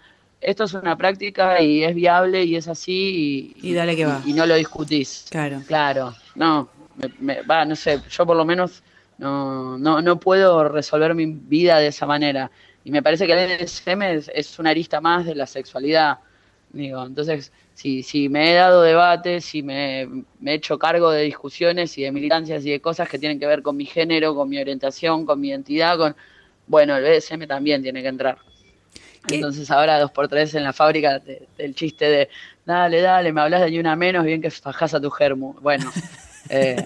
[0.45, 4.21] esto es una práctica y es viable y es así y, Y dale que va.
[4.25, 5.25] y no lo discutís.
[5.29, 5.61] Claro.
[5.67, 8.83] Claro, no, me- me- va, no sé, yo por lo menos
[9.17, 12.51] no, no, no puedo resolver mi vida de esa manera.
[12.83, 16.19] Y me parece que el BDSM es, es una arista más de la sexualidad.
[16.71, 20.07] Digo, entonces, si, si me he dado debate, si me,
[20.39, 23.47] me he hecho cargo de discusiones y de militancias y de cosas que tienen que
[23.47, 26.15] ver con mi género, con mi orientación, con mi identidad, con
[26.67, 28.37] bueno, el BDSM también tiene que entrar.
[29.29, 32.29] Entonces ahora dos por tres en la fábrica de- del chiste de
[32.65, 35.53] dale, dale, me hablas de ni una menos, bien que fajás a tu germu.
[35.61, 35.91] Bueno,
[36.49, 36.83] eh,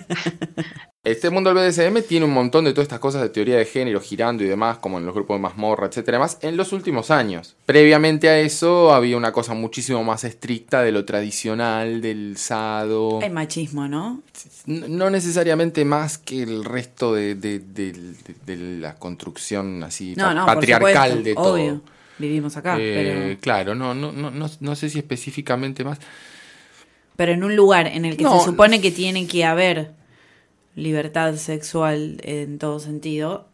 [1.02, 4.02] Este mundo del BDSM tiene un montón de todas estas cosas de teoría de género
[4.02, 7.10] girando y demás, como en los grupos de mazmorra, etcétera, y demás, en los últimos
[7.10, 7.56] años.
[7.66, 13.20] Previamente a eso había una cosa muchísimo más estricta de lo tradicional, del sado.
[13.22, 14.22] Hay machismo, ¿no?
[14.66, 20.34] No necesariamente más que el resto de, de- de- de- de la construcción así No,
[20.34, 21.54] no, patriarcal supuesto, de todo.
[21.54, 21.82] obvio.
[22.20, 22.94] Vivimos acá, Eh,
[23.32, 26.00] pero, Claro, no, no, no, no, no sé si específicamente más.
[27.16, 28.40] pero en un lugar en el que No.
[28.40, 29.92] se supone que tiene que haber
[30.76, 33.48] libertad sexual en todo sentido,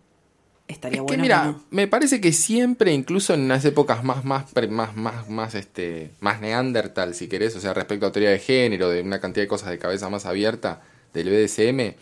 [0.68, 1.64] estaría Es bueno que mira, que no.
[1.72, 6.42] me parece que siempre, incluso en las épocas más, más, más, más, más, este, más
[6.42, 9.70] neandertal, si querés, o sea, respecto a teoría de género, de una cantidad de cosas
[9.72, 10.82] de cabeza más abierta
[11.14, 11.96] del BDSM,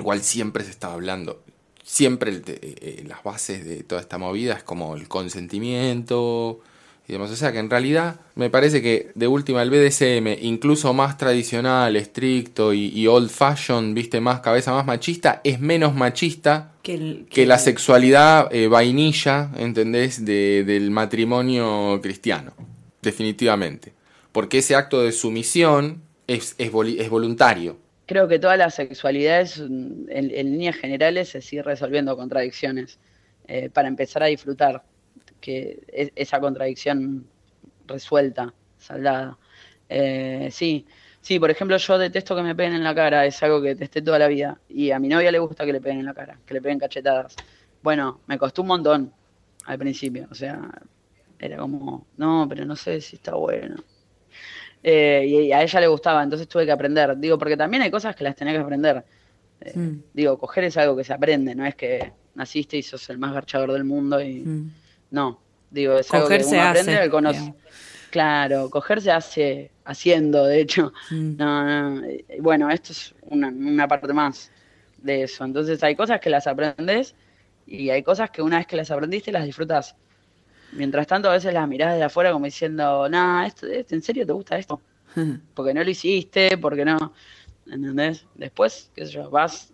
[0.00, 1.43] igual siempre se estaba hablando.
[1.86, 6.60] Siempre el te- eh, las bases de toda esta movida es como el consentimiento
[7.06, 7.30] y demás.
[7.30, 11.94] O sea que en realidad me parece que de última el BDSM, incluso más tradicional,
[11.96, 17.26] estricto y, y old fashion, viste, más cabeza más machista, es menos machista Que, el-
[17.30, 20.24] que la sexualidad eh, vainilla, ¿entendés?
[20.24, 22.54] De- del matrimonio cristiano,
[23.02, 23.92] definitivamente.
[24.32, 26.70] Porque ese acto de sumisión es, es
[27.10, 27.76] voluntario.
[28.06, 32.98] Creo que todas las sexualidades, en, en líneas generales, se sigue resolviendo contradicciones
[33.46, 34.84] eh, para empezar a disfrutar
[35.40, 37.26] que es- esa contradicción
[37.86, 39.38] resuelta, saldada.
[39.88, 40.86] Eh, sí,
[41.20, 44.02] sí, por ejemplo, yo detesto que me peguen en la cara, es algo que detesté
[44.02, 44.60] toda la vida.
[44.68, 46.78] Y a mi novia le gusta que le peguen en la cara, que le peguen
[46.78, 47.36] cachetadas.
[47.82, 49.12] Bueno, me costó un montón
[49.66, 50.70] al principio, o sea,
[51.38, 53.76] era como, no, pero no sé si está bueno.
[54.86, 57.16] Eh, y a ella le gustaba, entonces tuve que aprender.
[57.16, 59.02] Digo, porque también hay cosas que las tenés que aprender.
[59.60, 63.08] Eh, Mm, Digo, coger es algo que se aprende, no es que naciste y sos
[63.10, 64.70] el más garchador del mundo y mm.
[65.10, 65.40] no.
[65.70, 67.54] Digo, es algo Coger que se uno aprende hace, al conoce-.
[68.10, 70.92] Claro, coger se hace haciendo, de hecho.
[71.10, 71.36] Mm.
[71.36, 72.06] No, no,
[72.40, 74.50] bueno, esto es una, una parte más
[74.98, 75.44] de eso.
[75.44, 77.14] Entonces hay cosas que las aprendes
[77.66, 79.96] y hay cosas que una vez que las aprendiste las disfrutas.
[80.74, 84.26] Mientras tanto, a veces las mirás de afuera como diciendo, nah, esto, esto, ¿en serio
[84.26, 84.80] te gusta esto?
[85.54, 87.12] Porque no lo hiciste, porque no.
[87.66, 88.26] ¿Entendés?
[88.34, 89.72] Después, qué sé yo, vas.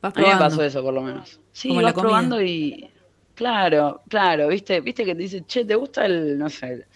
[0.00, 0.44] Vas A mí me probando.
[0.44, 1.40] pasó eso, por lo menos.
[1.52, 2.88] Sí, Como vas probando y.
[3.34, 4.80] Claro, claro, ¿viste?
[4.80, 6.86] ¿Viste que te dice, che, ¿te gusta el, no sé,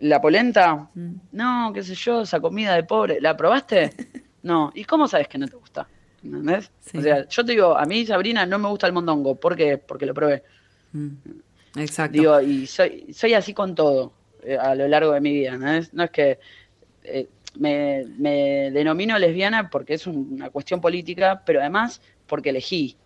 [0.00, 0.88] la polenta?
[0.94, 1.12] Mm.
[1.32, 3.20] No, qué sé yo, esa comida de pobre.
[3.20, 3.90] ¿La probaste?
[4.42, 4.72] No.
[4.74, 5.86] ¿Y cómo sabes que no te gusta?
[6.24, 6.70] ¿Entendés?
[6.80, 6.96] Sí.
[6.96, 9.34] O sea, yo te digo, a mí, Sabrina, no me gusta el mondongo.
[9.34, 9.76] ¿Por qué?
[9.76, 10.42] Porque lo probé.
[10.92, 11.08] Mm.
[11.76, 12.18] Exacto.
[12.18, 15.70] Digo, y soy, soy así con todo eh, a lo largo de mi vida, ¿no
[15.72, 16.38] es, no es que
[17.04, 17.28] eh,
[17.58, 22.96] me, me denomino lesbiana porque es un- una cuestión política, pero además porque elegí.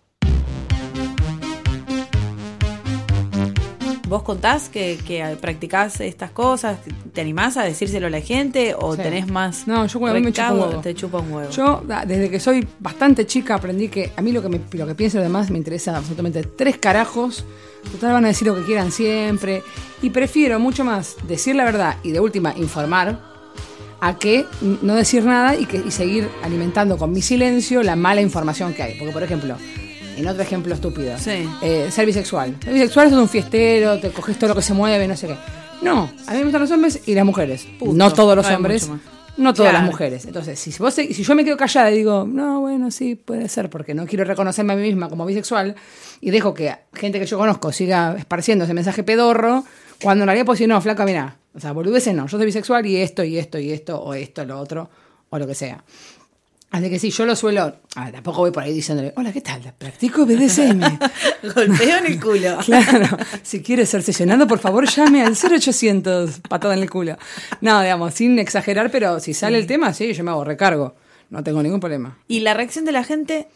[4.06, 6.78] ¿Vos contás que, que practicás estas cosas?
[7.14, 9.02] ¿Te animás a decírselo a la gente o Sí.
[9.02, 10.80] tenés más No, yo a mí me chupa un huevo.
[10.82, 11.50] Te chupa un huevo.
[11.50, 14.94] Yo, desde que soy bastante chica, aprendí que a mí lo que, me, lo que
[14.94, 17.44] pienso y lo demás me interesa absolutamente tres carajos.
[17.92, 19.62] Total, van a decir lo que quieran siempre.
[20.02, 23.18] Y prefiero mucho más decir la verdad y de última informar
[24.00, 24.44] a que
[24.82, 28.82] no decir nada y, que, y seguir alimentando con mi silencio la mala información que
[28.82, 28.98] hay.
[28.98, 29.56] Porque, por ejemplo,
[30.16, 31.48] en otro ejemplo estúpido, Sí.
[31.62, 32.56] eh, ser bisexual.
[32.62, 35.36] Ser bisexual es un fiestero, te coges todo lo que se mueve, no sé qué.
[35.82, 37.66] No, a mí me gustan los hombres y las mujeres.
[37.80, 38.90] No todos los hombres.
[39.36, 39.84] No todas Claro.
[39.84, 40.24] las mujeres.
[40.26, 43.70] Entonces, si, vos, si yo me quedo callada y digo, no, bueno, sí, puede ser,
[43.70, 45.74] porque no quiero reconocerme a mí misma como bisexual,
[46.20, 49.64] y dejo que gente que yo conozco siga esparciendo ese mensaje pedorro,
[50.02, 52.86] cuando en realidad puedo decir, no, flaca, mira, o sea, boludeces no, yo soy bisexual
[52.86, 54.88] y esto, y esto, y esto, o esto, lo otro,
[55.30, 55.82] o lo que sea.
[56.74, 57.76] Así que sí, yo lo suelo.
[57.94, 59.60] Ah, tampoco voy por ahí diciéndole, hola, ¿qué tal?
[59.78, 60.80] Practico BDSM.
[61.54, 62.58] Golpeo en el culo.
[62.64, 67.16] Claro, si quiere ser sesionado, por favor llame al 0800, patada en el culo.
[67.60, 70.96] No, digamos, sin exagerar, pero si sale el tema, sí, yo me hago recargo.
[71.30, 72.18] No tengo ningún problema.
[72.26, 73.46] Y la reacción de la gente,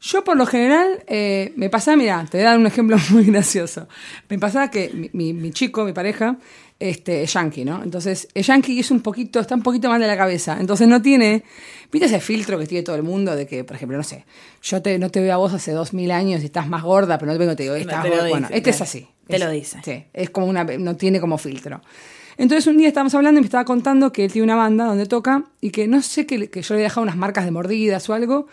[0.00, 3.24] Yo por lo general eh, me pasaba, mira, te voy a dar un ejemplo muy
[3.24, 3.88] gracioso.
[4.30, 6.36] Me pasaba que mi, mi- mi chico, mi pareja,
[6.80, 7.82] este, es yankee, ¿no?
[7.82, 10.56] Entonces, es yankee es un poquito, está un poquito mal de la cabeza.
[10.60, 11.42] Entonces no tiene,
[11.90, 14.24] viste ese filtro que tiene todo el mundo de que, por ejemplo, no sé,
[14.62, 17.18] yo te, no te veo a vos hace dos mil años y estás más gorda,
[17.18, 18.16] pero no te vengo y te digo, estás gorda.
[18.16, 18.84] dice, Bueno, este es claro.
[18.88, 19.08] así.
[19.26, 19.78] Te Es- lo dice.
[19.84, 21.80] Sí, es como una, no tiene como filtro.
[22.36, 25.06] Entonces un día estábamos hablando y me estaba contando que él tiene una banda donde
[25.06, 28.08] toca y que no sé que, que yo le he dejado unas marcas de mordidas
[28.08, 28.46] o algo.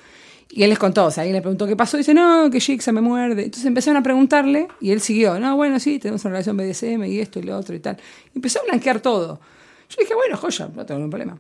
[0.50, 1.98] Y él les contó, o sea, alguien le preguntó qué pasó.
[1.98, 3.44] Y dice, no, que Jigsaw me muerde.
[3.46, 7.20] Entonces empezaron a preguntarle y él siguió, no, bueno, sí, tenemos una relación BDSM y
[7.20, 7.98] esto y lo otro y tal.
[8.34, 9.40] Y empezó a blanquear todo.
[9.90, 11.40] Yo dije, bueno, joya, no tengo ningún problema.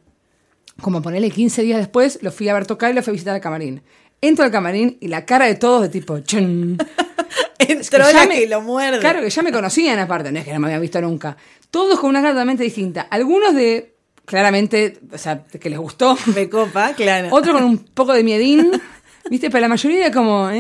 [0.81, 3.35] Como ponerle 15 días después, lo fui a ver tocar y lo fui a visitar
[3.35, 3.81] al camarín.
[4.21, 6.77] Entro al camarín y la cara de todos de tipo, chun.
[7.59, 8.99] Entró ya la me- que lo muerde.
[8.99, 11.37] Claro, que ya me conocían aparte, no es que no me habían visto nunca.
[11.71, 13.01] Todos con una cara totalmente distinta.
[13.03, 13.95] Algunos de,
[14.25, 16.17] claramente, o sea, que les gustó.
[16.35, 17.29] Me copa, claro.
[17.31, 18.71] Otros con un poco de miedín.
[19.29, 19.49] ¿Viste?
[19.49, 20.49] Pero la mayoría como...
[20.49, 20.55] Eh,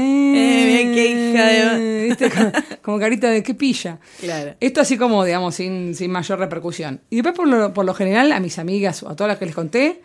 [0.81, 1.45] Eh, qué hija
[1.75, 2.29] de- ¿Viste?
[2.31, 2.51] Como,
[2.81, 3.99] como carita de qué pilla.
[4.19, 4.53] Claro.
[4.59, 7.01] Esto así como, digamos, sin, sin mayor repercusión.
[7.09, 9.45] Y después, por lo, por lo general, a mis amigas o a todas las que
[9.45, 10.01] les conté,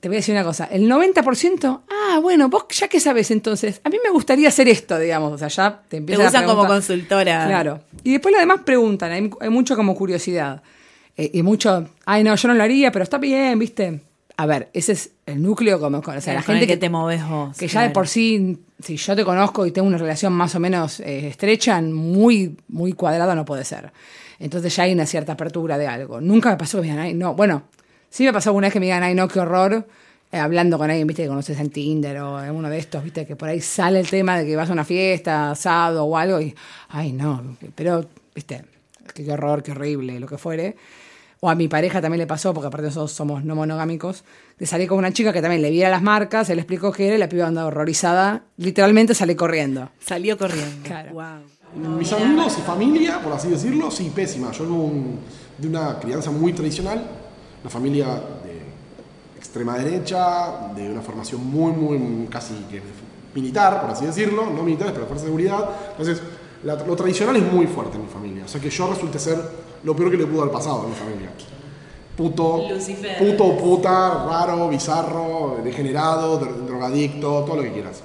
[0.00, 0.64] te voy a decir una cosa.
[0.64, 4.98] El 90%, ah, bueno, vos ya que sabes entonces, a mí me gustaría hacer esto,
[4.98, 5.32] digamos.
[5.32, 7.46] O sea, ya te Te empiezan a usan como consultora.
[7.46, 7.80] Claro.
[8.02, 10.62] Y después los demás preguntan, hay, hay mucho como curiosidad.
[11.16, 14.00] Eh, y mucho, ay, no, yo no lo haría, pero está bien, ¿viste?
[14.36, 17.26] A ver, ese es el núcleo como, o sea, la gente que que, te moves
[17.28, 17.56] vos.
[17.56, 17.92] que ya de claro.
[17.92, 21.80] por sí, si yo te conozco y tengo una relación más o menos eh, estrecha,
[21.82, 23.92] muy, muy cuadrada no puede ser.
[24.38, 26.20] Entonces ya hay una cierta apertura de algo.
[26.20, 27.64] Nunca me pasó que me digan, ay, no, bueno,
[28.10, 29.86] sí me pasó alguna vez que me digan, ay, no, qué horror,
[30.32, 33.26] eh, hablando con alguien, viste, que conoces en Tinder o en uno de estos, viste,
[33.26, 36.40] que por ahí sale el tema de que vas a una fiesta, asado o algo,
[36.40, 36.54] y,
[36.88, 38.64] ay, no, pero, viste,
[39.14, 40.76] qué horror, qué horrible, lo que fuere.
[41.44, 44.22] O a mi pareja también le pasó, porque aparte nosotros somos no monogámicos,
[44.60, 47.08] de salir con una chica que también le viera las marcas, se le explicó qué
[47.08, 49.88] era y la piba andaba horrorizada, literalmente sale corriendo.
[49.98, 50.76] Salió corriendo.
[50.84, 51.12] Claro.
[51.14, 51.98] Wow.
[51.98, 54.52] Mis amigos y familia, por así decirlo, sí, pésima.
[54.52, 55.18] Yo vengo un-
[55.58, 57.04] de una crianza muy tradicional,
[57.60, 58.06] una familia
[58.44, 58.62] de
[59.36, 62.80] extrema derecha, de una formación muy, muy casi que
[63.34, 65.68] militar, por así decirlo, no militares, pero fuerza de seguridad.
[65.90, 66.22] Entonces,
[66.62, 68.44] la- lo tradicional es muy fuerte en mi familia.
[68.44, 70.94] O sea que yo resulté ser lo peor que le pudo haber pasado a mi
[70.94, 71.30] familia.
[72.16, 72.58] Puto,
[73.18, 78.02] puto, puta, raro, bizarro, degenerado, dro- drogadicto, todo lo que quieras.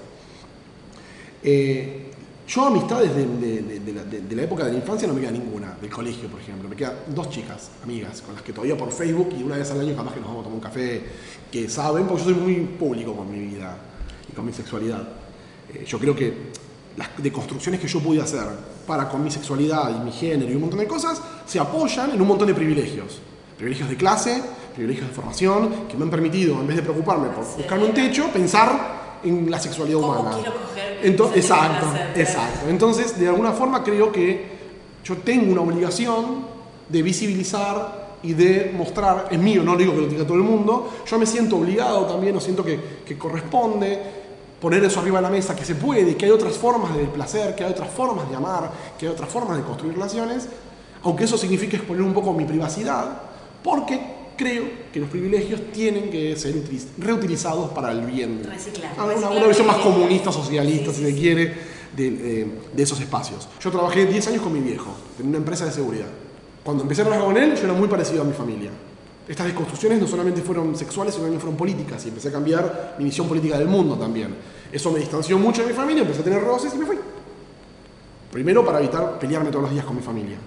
[1.44, 2.04] Eh,
[2.48, 6.40] yo amistades de la época de la infancia no me queda ninguna, del colegio por
[6.40, 6.70] ejemplo.
[6.70, 9.82] Me quedan dos chicas, amigas, con las que todavía por Facebook y una vez al
[9.82, 11.04] año capaz que nos vamos a tomar un café,
[11.52, 13.76] que saben, porque yo soy muy público con mi vida
[14.30, 15.06] y con mi sexualidad.
[15.74, 16.34] Eh, yo creo que
[16.98, 18.44] las deconstrucciones que yo pude hacer
[18.86, 22.22] para con mi sexualidad y mi género y un montón de cosas se apoyan en
[22.22, 23.20] un montón de privilegios.
[23.56, 24.42] Privilegios de clase,
[24.74, 28.28] privilegios de formación, que me han permitido, en vez de preocuparme por buscarme un techo,
[28.34, 30.32] pensar en la sexualidad humana.
[31.04, 32.70] Ento- exacto, exacto.
[32.70, 34.58] Entonces, de alguna forma creo que
[35.04, 36.46] yo tengo una obligación
[36.90, 40.92] de visibilizar y de mostrar, es mío, no digo que lo diga todo el mundo,
[41.10, 44.17] yo me siento obligado también, o siento que, que corresponde
[44.62, 47.56] poner eso arriba de la mesa, que se puede, que hay otras formas de placer,
[47.56, 50.48] que hay otras formas de amar, que hay otras formas de construir relaciones,
[51.04, 53.22] aunque eso signifique exponer un poco mi privacidad,
[53.64, 54.00] porque
[54.36, 58.42] creo que los privilegios tienen que ser utiliz- reutilizados para el bien.
[58.98, 61.54] Ah, Una, una visión más comunista, socialista, si se quiere,
[61.96, 63.48] de, de- de esos espacios.
[63.60, 64.90] Yo trabajé 10 años con mi viejo,
[65.20, 66.06] en una empresa de seguridad.
[66.64, 68.70] Cuando empecé a trabajar con él, yo era muy parecido a mi familia.
[69.28, 73.06] Estas desconstrucciones no solamente fueron sexuales, sino también fueron políticas, y empecé a cambiar mi
[73.06, 74.36] visión política del mundo también.
[74.72, 76.98] Eso me distanció mucho de mi familia, empecé a tener roces y me fui.
[78.32, 80.38] Primero para evitar pelearme todos los días con mi familia.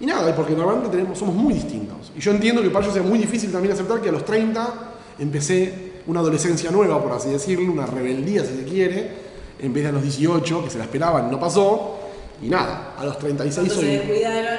[0.00, 2.12] Y nada, porque normalmente tenemos, somos muy distintos.
[2.16, 4.74] Y yo entiendo que para ellos sea muy difícil también aceptar que a los 30
[5.18, 9.10] empecé una adolescencia nueva, por así decirlo, una rebeldía si se quiere,
[9.58, 11.98] en vez de a los 18, que se la esperaban no pasó.
[12.40, 14.00] Y nada, a los 36 soy,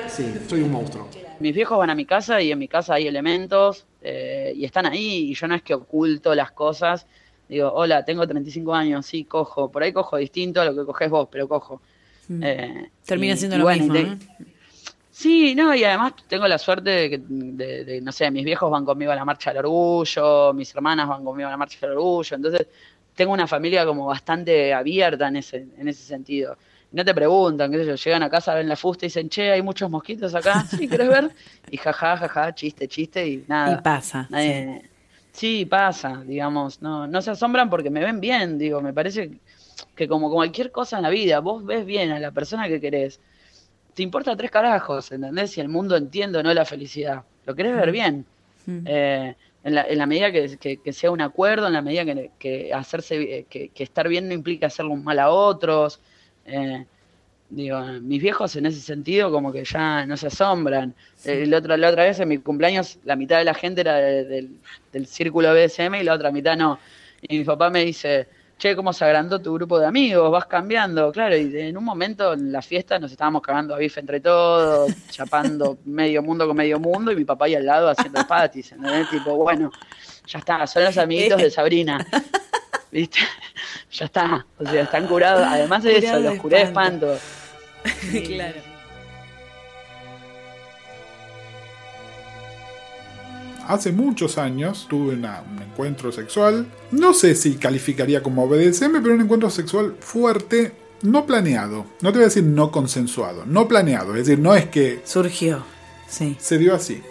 [0.10, 1.07] sí, soy un monstruo.
[1.39, 4.85] Mis viejos van a mi casa y en mi casa hay elementos eh, y están
[4.85, 7.07] ahí y yo no es que oculto las cosas.
[7.47, 9.71] Digo, hola, tengo 35 años, sí, cojo.
[9.71, 11.81] Por ahí cojo distinto a lo que coges vos, pero cojo.
[12.41, 13.93] Eh, Termina y- siendo y lo bueno, mismo.
[13.95, 14.17] de- ¿eh?
[15.11, 18.69] Sí, no, y además tengo la suerte de que, de, de, no sé, mis viejos
[18.71, 21.97] van conmigo a la marcha del orgullo, mis hermanas van conmigo a la marcha del
[21.97, 22.67] orgullo, entonces
[23.15, 26.55] tengo una familia como bastante abierta en ese, en ese sentido.
[26.91, 29.51] No te preguntan, qué sé yo, llegan a casa, ven la fusta y dicen, che,
[29.51, 31.31] hay muchos mosquitos acá, ¿sí querés ver?
[31.69, 33.71] Y jaja, jaja, chiste, chiste y nada.
[33.71, 34.89] Y pasa, Nadie-
[35.31, 35.65] sí.
[35.65, 39.39] pasa, digamos, no, no se asombran porque me ven bien, digo, me parece
[39.95, 43.21] que como cualquier cosa en la vida, vos ves bien a la persona que querés,
[43.93, 45.51] te importa tres carajos, ¿entendés?
[45.51, 47.25] Si el mundo entiende o no la felicidad.
[47.45, 48.27] Lo querés ver bien.
[48.85, 52.05] Eh, en, la, en la medida que, que- que sea un acuerdo, en la medida
[52.05, 56.01] que, que hacerse, que, que estar bien no implica hacerle un mal a otros.
[56.50, 56.86] Eh,
[57.50, 60.93] digo, mis viejos en ese sentido como que ya no se asombran.
[61.26, 63.95] Eh, el otro, la otra vez en mi cumpleaños la mitad de la gente era
[63.95, 64.50] de- del,
[64.93, 66.80] del círculo BDSM y la otra mitad no.
[67.22, 68.28] Y mi papá me dice,
[68.58, 70.32] che, ¿cómo se agrandó tu grupo de amigos?
[70.32, 71.12] Vas cambiando.
[71.12, 74.91] Claro, y en un momento en la fiesta nos estábamos cagando a bife entre todos,
[75.10, 78.72] chapando medio mundo con medio mundo y mi papá ahí al lado haciendo patis.
[78.74, 79.10] ¿entendés?
[79.10, 79.72] Tipo, bueno,
[80.28, 82.06] ya está, son los amiguitos de Sabrina.
[82.91, 83.19] ¿Viste?
[83.91, 84.45] ya está.
[84.57, 85.45] O sea, están curados.
[85.47, 87.13] Además de eso, los curé de espanto.
[87.83, 88.27] espanto.
[88.27, 88.59] claro.
[93.67, 96.65] Hace muchos años tuve una- un encuentro sexual.
[96.91, 100.71] No sé si calificaría como BDSM, pero un encuentro sexual fuerte
[101.03, 101.85] no planeado.
[102.01, 104.15] No te voy a decir no consensuado, no planeado.
[104.15, 105.63] Es decir, no es que Surgió,
[106.07, 106.35] sí.
[106.39, 107.03] se dio así.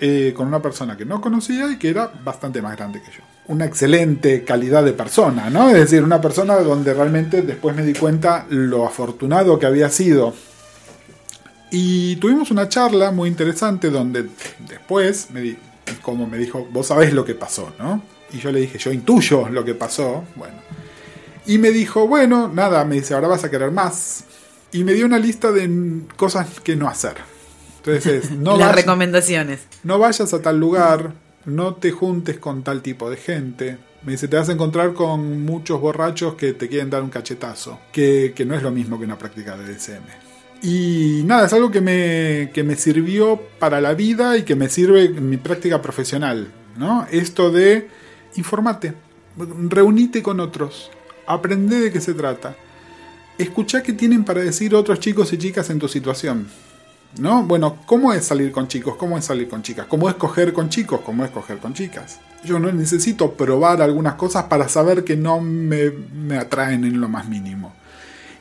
[0.00, 3.22] eh, con una persona que no conocía y que era bastante más grande que yo.
[3.46, 5.68] Una excelente calidad de persona, ¿no?
[5.70, 10.34] Es decir, una persona donde realmente después me di cuenta lo afortunado que había sido.
[11.70, 14.26] Y tuvimos una charla muy interesante donde
[14.68, 15.58] después, me di-
[16.02, 18.02] como me dijo, vos sabés lo que pasó, ¿no?
[18.32, 20.24] Y yo le dije, yo intuyo lo que pasó.
[20.36, 20.54] Bueno.
[21.46, 24.24] Y me dijo, bueno, nada, me dice, ahora vas a querer más.
[24.72, 27.14] Y me dio una lista de cosas que no hacer.
[27.78, 29.60] Entonces, no Las vayas- recomendaciones.
[29.82, 31.12] no vayas a tal lugar,
[31.44, 33.78] no te juntes con tal tipo de gente.
[34.02, 37.80] Me dice, te vas a encontrar con muchos borrachos que te quieren dar un cachetazo,
[37.92, 40.02] que, no es lo mismo que una práctica de DSM.
[40.62, 45.28] Y nada, es algo que me, sirvió para la vida y que me sirve en
[45.28, 46.48] mi práctica profesional.
[46.76, 47.06] ¿no?
[47.10, 47.88] Esto de
[48.36, 48.94] informate,
[49.68, 50.90] reunite con otros,
[51.26, 52.56] aprende de qué se trata,
[53.38, 56.46] escuchá qué tienen para decir otros chicos y chicas en tu situación.
[57.18, 57.42] ¿No?
[57.42, 58.96] Bueno, ¿cómo es salir con chicos?
[58.96, 59.86] ¿Cómo es salir con chicas?
[59.86, 61.00] ¿Cómo es coger con chicos?
[61.04, 62.20] ¿Cómo es coger con chicas?
[62.44, 67.08] Yo no necesito probar algunas cosas para saber que no me, me atraen en lo
[67.08, 67.74] más mínimo.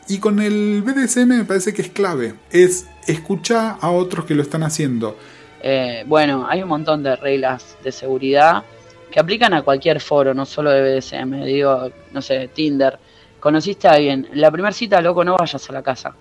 [0.07, 2.35] Y con el BDSM me parece que es clave.
[2.51, 5.17] Es escuchar a otros que lo están haciendo.
[5.61, 8.63] Eh, bueno, hay un montón de reglas de seguridad
[9.11, 11.43] que aplican a cualquier foro, no solo de BDSM.
[11.43, 12.97] Digo, no sé, Tinder.
[13.39, 14.27] Conociste a alguien.
[14.33, 16.13] La primera cita, loco, no vayas a la casa.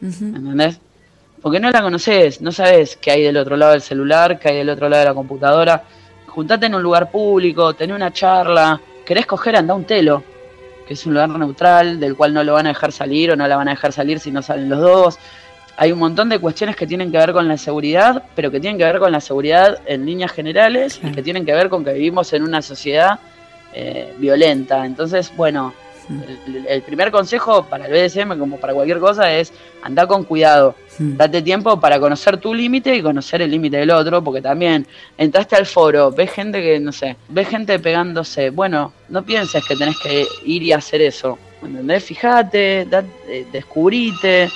[0.00, 0.80] ¿Entendés?
[1.46, 4.56] Porque no la conoces, no sabes qué hay del otro lado del celular, qué hay
[4.56, 5.84] del otro lado de la computadora.
[6.26, 8.80] Juntate en un lugar público, tené una charla.
[9.04, 9.54] ¿Querés coger?
[9.54, 10.24] Anda un telo,
[10.88, 13.46] que es un lugar neutral, del cual no lo van a dejar salir o no
[13.46, 15.18] la van a dejar salir si no salen los dos.
[15.76, 18.76] Hay un montón de cuestiones que tienen que ver con la seguridad, pero que tienen
[18.76, 21.92] que ver con la seguridad en líneas generales y que tienen que ver con que
[21.92, 23.20] vivimos en una sociedad
[23.72, 24.84] eh, violenta.
[24.84, 25.74] Entonces, bueno,
[26.46, 29.52] el, el primer consejo para el BDSM, como para cualquier cosa, es
[29.82, 30.74] andar con cuidado.
[31.16, 34.86] Date tiempo para conocer tu límite y conocer el límite del otro, porque también
[35.18, 38.50] entraste al foro, ves gente que, no sé, ves gente pegándose.
[38.50, 41.38] Bueno, no pienses que tenés que ir y hacer eso.
[41.62, 42.04] ¿Entendés?
[42.04, 44.48] Fíjate, da- eh, descubrite,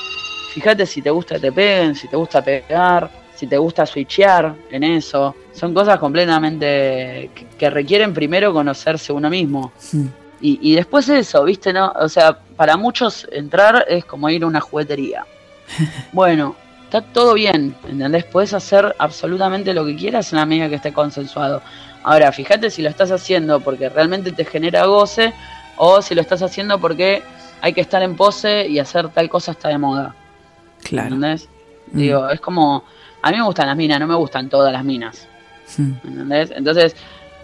[0.53, 4.55] fíjate si te gusta que te peguen, si te gusta pegar, si te gusta switchear
[4.71, 5.35] en eso.
[5.53, 9.73] Son cosas completamente que, que requieren primero conocerse uno mismo.
[10.41, 11.73] Y, y después eso, ¿viste?
[11.73, 15.25] no O sea, para muchos entrar es como ir a una juguetería.
[16.13, 18.25] Bueno, está todo bien, ¿entendés?
[18.25, 21.63] Puedes hacer absolutamente lo que quieras en la medida que esté consensuado.
[22.03, 25.33] Ahora, fíjate si lo estás haciendo porque realmente te genera goce
[25.77, 27.23] o si lo estás haciendo porque
[27.61, 30.15] hay que estar en pose y hacer tal cosa está de moda.
[30.83, 31.15] Claro.
[31.15, 31.49] ¿Entendés?
[31.93, 32.85] Digo, es como.
[33.23, 35.29] A mí me gustan las minas, no me gustan todas las minas.
[35.79, 36.51] ¿Entendés?
[36.57, 36.97] Entonces,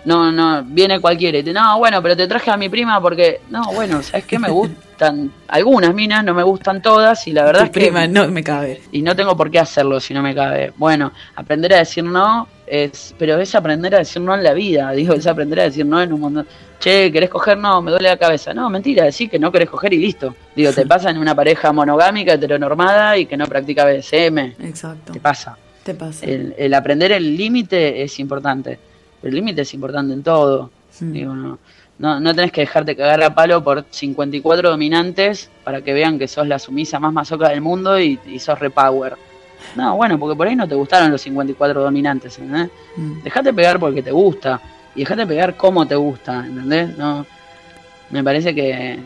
[0.06, 3.40] no, no, viene cualquiera y te, no, bueno, pero te traje a mi prima porque,
[3.50, 4.38] no, bueno, ¿sabes qué?
[4.38, 7.80] Me gustan algunas minas, no me gustan todas y la verdad Tu es que...
[7.80, 8.82] prima no me cabe.
[8.92, 10.72] Y no tengo por qué hacerlo si no me cabe.
[10.76, 14.90] Bueno, aprender a decir no, es, pero es aprender a decir no en la vida,
[14.92, 16.46] digo, es aprender a decir no en un montón.
[16.78, 17.58] Che, ¿querés coger?
[17.58, 18.54] No, me duele la cabeza.
[18.54, 20.36] No, mentira, decir que no querés coger y listo.
[20.54, 24.38] Digo, te pasa en una pareja monogámica, heteronormada y que no practica BDSM.
[24.62, 25.12] Exacto.
[25.12, 25.58] Te pasa.
[25.82, 26.24] Te pasa.
[26.24, 28.78] El, el aprender el límite es importante.
[29.26, 30.70] El límite es importante en todo.
[31.00, 31.58] Digo, no,
[31.98, 36.26] no, no tenés que dejarte cagar a palo por 54 dominantes para que vean que
[36.26, 39.16] sos la sumisa más masoca del mundo y, y sos repower.
[39.74, 42.70] No, bueno, porque por ahí no te gustaron los 54 dominantes, ¿entendés?
[43.24, 44.60] Dejate pegar porque te gusta.
[44.94, 46.96] Y dejate pegar como te gusta, ¿entendés?
[46.96, 47.26] No,
[48.10, 48.98] me parece que,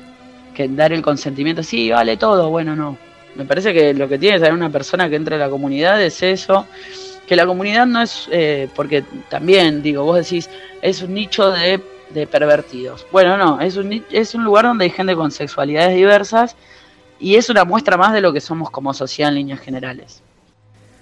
[0.54, 2.96] que dar el consentimiento, sí, vale todo, bueno, no.
[3.34, 6.02] Me parece que lo que tiene que saber una persona que entre a la comunidad
[6.02, 6.66] es eso.
[7.30, 10.50] Que la comunidad no es, eh, porque también, digo, vos decís,
[10.82, 13.06] es un nicho de, de pervertidos.
[13.12, 16.56] Bueno, no, es un, es un lugar donde hay gente con sexualidades diversas
[17.20, 20.22] y es una muestra más de lo que somos como sociedad en líneas generales.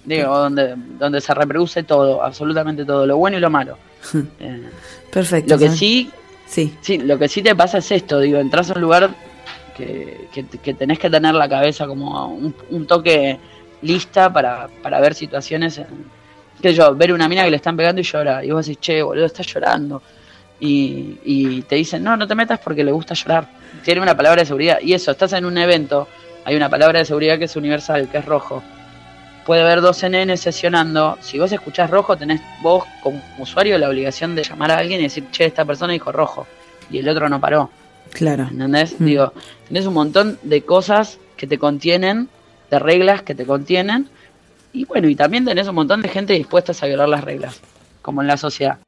[0.05, 3.79] Digo, donde, donde se reproduce todo, absolutamente todo, lo bueno y lo malo.
[4.39, 4.69] Eh,
[5.11, 5.55] Perfecto.
[5.55, 5.79] lo que ¿sabes?
[5.79, 6.11] sí,
[6.79, 9.09] sí, lo que sí te pasa es esto, digo, entras a un lugar
[9.75, 13.39] que, que, que tenés que tener la cabeza como un, un toque
[13.81, 16.18] lista para, para ver situaciones, en-
[16.61, 19.01] que yo, ver una mina que le están pegando y llora, y vos decís, che,
[19.01, 20.01] boludo, está llorando.
[20.59, 23.47] Y, y te dicen, no, no te metas porque le gusta llorar.
[23.83, 24.79] Tiene una palabra de seguridad.
[24.81, 26.07] Y eso, estás en un evento,
[26.43, 28.61] hay una palabra de seguridad que es universal, que es rojo.
[29.45, 31.17] Puede haber dos NN sesionando.
[31.21, 35.03] Si vos escuchás rojo, tenés vos como usuario la obligación de llamar a alguien y
[35.03, 36.45] decir, che, esta persona dijo rojo.
[36.91, 37.69] Y el otro no paró.
[38.11, 38.47] claro.
[38.51, 38.99] ¿Entendés?
[38.99, 39.05] Mm.
[39.05, 39.33] Digo,
[39.67, 42.29] tenés un montón de cosas que te contienen,
[42.69, 44.09] de reglas que te contienen.
[44.71, 47.61] Y bueno, y también tenés un montón de gente dispuesta a violar las reglas,
[48.01, 48.79] como en la sociedad.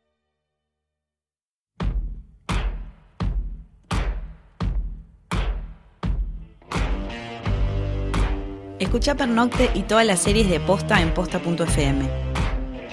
[8.80, 12.10] Escucha Pernocte y todas las series de Posta en posta.fm.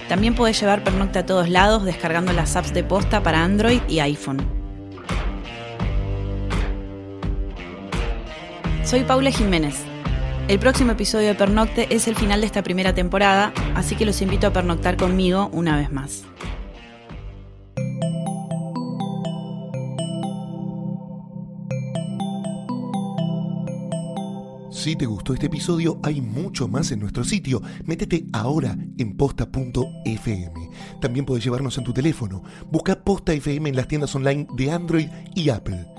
[0.07, 3.99] También podés llevar Pernocte a todos lados descargando las apps de Posta para Android y
[3.99, 4.39] iPhone.
[8.83, 9.88] Soy Paula Jiménez.
[10.49, 14.19] El próximo episodio de Pernocte es el final de esta primera temporada, así que los
[14.19, 16.23] invito a pernoctar conmigo una vez más.
[24.71, 27.61] Si te gustó este episodio, hay mucho más en nuestro sitio.
[27.85, 30.69] Métete ahora en posta.fm.
[30.99, 32.41] También puedes llevarnos en tu teléfono.
[32.71, 35.98] Busca Posta FM en las tiendas online de Android y Apple.